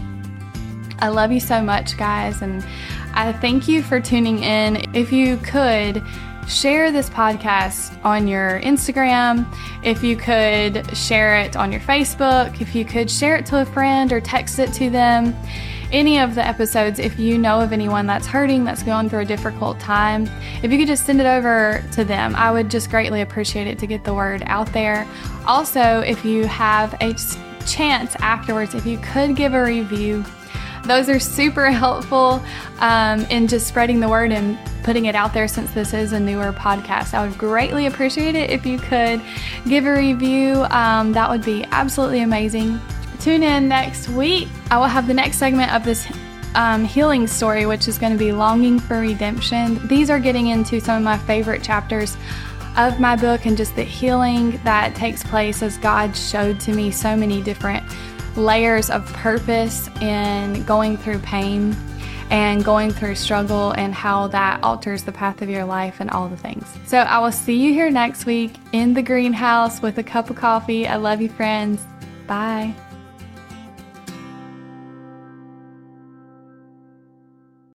I 1.00 1.10
love 1.10 1.32
you 1.32 1.40
so 1.40 1.62
much, 1.62 1.98
guys, 1.98 2.42
and 2.42 2.66
I 3.14 3.34
thank 3.34 3.68
you 3.68 3.82
for 3.82 4.00
tuning 4.00 4.44
in. 4.44 4.94
If 4.94 5.12
you 5.12 5.38
could, 5.38 6.04
share 6.50 6.92
this 6.92 7.10
podcast 7.10 8.04
on 8.04 8.28
your 8.28 8.60
Instagram, 8.62 9.46
if 9.84 10.04
you 10.04 10.18
could 10.18 10.98
share 10.98 11.38
it 11.38 11.56
on 11.56 11.72
your 11.72 11.82
Facebook, 11.82 12.60
if 12.60 12.74
you 12.74 12.84
could 12.84 13.10
share 13.10 13.36
it 13.36 13.46
to 13.46 13.62
a 13.62 13.66
friend 13.66 14.12
or 14.12 14.20
text 14.20 14.60
it 14.60 14.74
to 14.74 14.90
them. 14.90 15.36
Any 15.92 16.20
of 16.20 16.36
the 16.36 16.46
episodes, 16.46 17.00
if 17.00 17.18
you 17.18 17.38
know 17.38 17.62
of 17.62 17.74
anyone 17.74 18.06
that's 18.06 18.28
hurting, 18.28 18.64
that's 18.64 18.84
going 18.84 19.10
through 19.10 19.22
a 19.22 19.26
difficult 19.26 19.80
time, 19.80 20.30
if 20.62 20.72
you 20.72 20.78
could 20.78 20.88
just 20.88 21.06
send 21.06 21.20
it 21.20 21.26
over 21.26 21.84
to 21.94 22.04
them, 22.04 22.36
I 22.36 22.52
would 22.52 22.70
just 22.70 22.90
greatly 22.90 23.22
appreciate 23.22 23.68
it 23.68 23.80
to 23.80 23.88
get 23.88 24.04
the 24.04 24.14
word 24.14 24.44
out 24.46 24.72
there. 24.74 25.08
Also, 25.48 26.02
if 26.02 26.24
you 26.24 26.46
have 26.46 26.96
a 27.02 27.16
chance 27.66 28.16
afterwards, 28.18 28.76
if 28.76 28.86
you 28.86 29.00
could 29.00 29.36
give 29.36 29.54
a 29.54 29.64
review, 29.64 30.24
those 30.86 31.10
are 31.10 31.20
super 31.20 31.72
helpful 31.72 32.42
um, 32.80 33.22
in 33.26 33.48
just 33.48 33.68
spreading 33.68 34.00
the 34.00 34.10
word 34.10 34.32
and 34.32 34.58
putting 34.84 35.06
it 35.06 35.16
out 35.16 35.34
there 35.34 35.48
since 35.48 35.72
this 35.72 35.94
is 35.94 36.14
a 36.14 36.20
newer 36.20 36.52
podcast. 36.52 37.14
I 37.14 37.28
would 37.28 37.38
greatly 37.38 37.86
appreciate 37.86 38.36
it 38.36 38.50
if 38.50 38.66
you 38.66 38.80
could 38.80 39.22
give 39.68 39.86
a 39.86 39.94
review. 39.94 40.66
Um, 40.72 41.12
that 41.14 41.30
would 41.30 41.44
be 41.44 41.64
absolutely 41.72 42.22
amazing. 42.22 42.80
Tune 43.20 43.44
in 43.44 43.68
next 43.68 44.10
week. 44.10 44.48
I 44.72 44.78
will 44.78 44.86
have 44.86 45.08
the 45.08 45.14
next 45.14 45.38
segment 45.38 45.74
of 45.74 45.84
this 45.84 46.08
um, 46.56 46.86
healing 46.86 47.28
story, 47.28 47.66
which 47.66 47.88
is 47.88 47.98
going 47.98 48.14
to 48.14 48.18
be 48.18 48.32
Longing 48.32 48.80
for 48.80 49.00
Redemption. 49.00 49.86
These 49.88 50.10
are 50.10 50.20
getting 50.20 50.48
into 50.48 50.80
some 50.80 50.98
of 50.98 51.04
my 51.04 51.18
favorite 51.18 51.62
chapters 51.62 52.18
of 52.78 53.00
my 53.00 53.16
book 53.16 53.46
and 53.46 53.58
just 53.58 53.76
the 53.76 53.84
healing 53.84 54.60
that 54.64 54.96
takes 54.96 55.24
place 55.24 55.62
as 55.62 55.78
God 55.78 56.16
showed 56.16 56.60
to 56.62 56.74
me 56.74 56.92
so 56.92 57.16
many 57.16 57.42
different 57.42 57.84
layers 58.38 58.90
of 58.90 59.06
purpose 59.14 59.88
in 60.02 60.64
going 60.64 60.98
through 60.98 61.20
pain 61.20 61.76
and 62.30 62.64
going 62.64 62.92
through 62.92 63.16
struggle 63.16 63.72
and 63.72 63.94
how 63.94 64.28
that 64.28 64.64
alters 64.64 65.04
the 65.04 65.12
path 65.12 65.42
of 65.42 65.50
your 65.50 65.66
life 65.66 66.00
and 66.00 66.10
all 66.12 66.30
the 66.30 66.38
things. 66.38 66.66
So 66.86 67.00
I 67.00 67.20
will 67.20 67.32
see 67.32 67.56
you 67.56 67.74
here 67.74 67.90
next 67.90 68.26
week 68.26 68.54
in 68.72 68.94
the 68.94 69.02
greenhouse 69.02 69.82
with 69.82 69.98
a 69.98 70.04
cup 70.04 70.30
of 70.30 70.36
coffee. 70.36 70.88
I 70.88 70.98
love 70.98 71.22
you, 71.22 71.30
friends. 71.30 71.84
Bye. 72.28 72.76